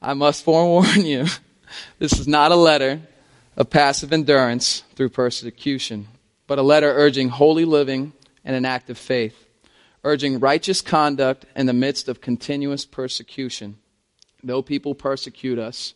I 0.00 0.14
must 0.14 0.44
forewarn 0.44 1.04
you 1.04 1.26
this 1.98 2.18
is 2.18 2.26
not 2.26 2.52
a 2.52 2.56
letter 2.56 3.00
of 3.56 3.70
passive 3.70 4.12
endurance 4.12 4.82
through 4.94 5.10
persecution, 5.10 6.08
but 6.46 6.58
a 6.58 6.62
letter 6.62 6.92
urging 6.92 7.28
holy 7.28 7.64
living 7.64 8.12
and 8.44 8.56
an 8.56 8.64
active 8.64 8.98
faith, 8.98 9.46
urging 10.04 10.40
righteous 10.40 10.80
conduct 10.80 11.44
in 11.54 11.66
the 11.66 11.72
midst 11.72 12.08
of 12.08 12.20
continuous 12.20 12.84
persecution. 12.84 13.76
Though 14.42 14.62
people 14.62 14.94
persecute 14.94 15.58
us, 15.58 15.94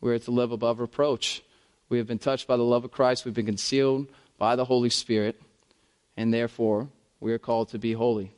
we 0.00 0.12
are 0.12 0.18
to 0.18 0.30
live 0.30 0.52
above 0.52 0.80
reproach. 0.80 1.42
We 1.88 1.98
have 1.98 2.06
been 2.06 2.18
touched 2.18 2.46
by 2.46 2.56
the 2.56 2.64
love 2.64 2.84
of 2.84 2.90
Christ, 2.90 3.24
we've 3.24 3.34
been 3.34 3.46
concealed 3.46 4.08
by 4.36 4.56
the 4.56 4.64
Holy 4.64 4.90
Spirit 4.90 5.40
and 6.18 6.34
therefore 6.34 6.88
we 7.20 7.32
are 7.32 7.38
called 7.38 7.68
to 7.68 7.78
be 7.78 7.92
holy. 7.92 8.32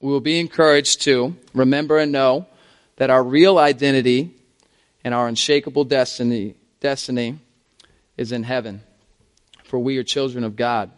We 0.00 0.12
will 0.12 0.20
be 0.20 0.38
encouraged 0.38 1.00
to 1.02 1.34
remember 1.54 1.98
and 1.98 2.12
know 2.12 2.46
that 2.96 3.08
our 3.08 3.24
real 3.24 3.58
identity 3.58 4.36
and 5.02 5.14
our 5.14 5.26
unshakable 5.26 5.84
destiny, 5.84 6.56
destiny 6.80 7.38
is 8.18 8.32
in 8.32 8.42
heaven, 8.42 8.82
for 9.64 9.78
we 9.78 9.96
are 9.96 10.04
children 10.04 10.44
of 10.44 10.56
God. 10.56 10.90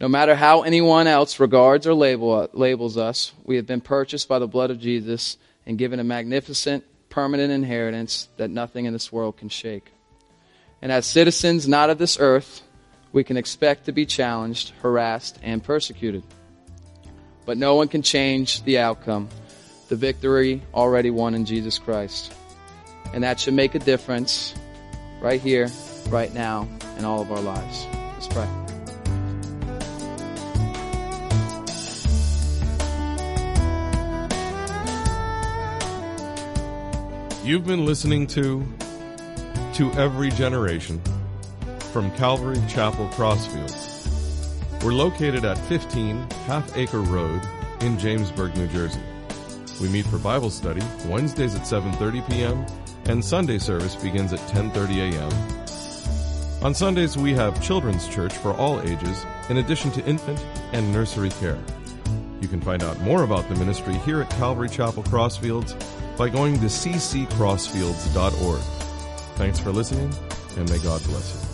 No 0.00 0.08
matter 0.08 0.34
how 0.34 0.62
anyone 0.62 1.06
else 1.06 1.38
regards 1.38 1.86
or 1.86 1.92
label, 1.92 2.48
labels 2.54 2.96
us, 2.96 3.32
we 3.44 3.56
have 3.56 3.66
been 3.66 3.82
purchased 3.82 4.28
by 4.28 4.38
the 4.38 4.48
blood 4.48 4.70
of 4.70 4.80
Jesus 4.80 5.36
and 5.66 5.76
given 5.76 6.00
a 6.00 6.04
magnificent, 6.04 6.84
permanent 7.10 7.52
inheritance 7.52 8.28
that 8.38 8.48
nothing 8.48 8.86
in 8.86 8.94
this 8.94 9.12
world 9.12 9.36
can 9.36 9.50
shake. 9.50 9.92
And 10.80 10.90
as 10.90 11.04
citizens 11.04 11.68
not 11.68 11.90
of 11.90 11.98
this 11.98 12.16
earth, 12.18 12.62
we 13.12 13.24
can 13.24 13.36
expect 13.36 13.86
to 13.86 13.92
be 13.92 14.06
challenged, 14.06 14.72
harassed, 14.82 15.38
and 15.42 15.62
persecuted. 15.62 16.22
But 17.44 17.56
no 17.56 17.74
one 17.74 17.88
can 17.88 18.02
change 18.02 18.62
the 18.62 18.78
outcome. 18.78 19.28
The 19.88 19.96
victory 19.96 20.62
already 20.72 21.10
won 21.10 21.34
in 21.34 21.44
Jesus 21.44 21.78
Christ. 21.78 22.32
And 23.12 23.24
that 23.24 23.40
should 23.40 23.54
make 23.54 23.74
a 23.74 23.80
difference 23.80 24.54
right 25.20 25.40
here, 25.40 25.68
right 26.08 26.32
now, 26.32 26.68
in 26.98 27.04
all 27.04 27.20
of 27.20 27.32
our 27.32 27.40
lives. 27.40 27.86
Let's 28.14 28.28
pray. 28.28 28.48
You've 37.42 37.66
been 37.66 37.84
listening 37.84 38.28
to 38.28 38.64
To 39.74 39.92
Every 39.94 40.30
Generation 40.30 41.02
from 41.90 42.10
Calvary 42.12 42.60
Chapel 42.68 43.08
Crossfields. 43.08 44.82
We're 44.82 44.92
located 44.92 45.44
at 45.44 45.58
15 45.58 46.28
Half 46.46 46.76
Acre 46.76 47.00
Road 47.00 47.42
in 47.80 47.96
Jamesburg, 47.96 48.56
New 48.56 48.68
Jersey. 48.68 49.00
We 49.80 49.88
meet 49.88 50.06
for 50.06 50.18
Bible 50.18 50.50
study 50.50 50.82
Wednesdays 51.06 51.54
at 51.54 51.62
7:30 51.62 52.28
p.m. 52.30 52.64
and 53.06 53.24
Sunday 53.24 53.58
service 53.58 53.96
begins 53.96 54.32
at 54.32 54.40
10:30 54.50 55.12
a.m. 55.12 55.32
On 56.64 56.74
Sundays 56.74 57.16
we 57.16 57.32
have 57.34 57.62
children's 57.62 58.06
church 58.08 58.34
for 58.34 58.52
all 58.54 58.80
ages 58.82 59.26
in 59.48 59.56
addition 59.56 59.90
to 59.92 60.04
infant 60.06 60.44
and 60.72 60.92
nursery 60.92 61.30
care. 61.30 61.58
You 62.40 62.48
can 62.48 62.60
find 62.60 62.82
out 62.82 63.00
more 63.00 63.22
about 63.24 63.48
the 63.48 63.54
ministry 63.56 63.94
here 64.06 64.20
at 64.22 64.30
Calvary 64.30 64.68
Chapel 64.68 65.02
Crossfields 65.02 65.74
by 66.16 66.28
going 66.28 66.54
to 66.60 66.66
cccrossfields.org. 66.66 68.60
Thanks 69.36 69.58
for 69.58 69.72
listening 69.72 70.14
and 70.56 70.68
may 70.70 70.78
God 70.78 71.02
bless 71.04 71.34
you. 71.34 71.49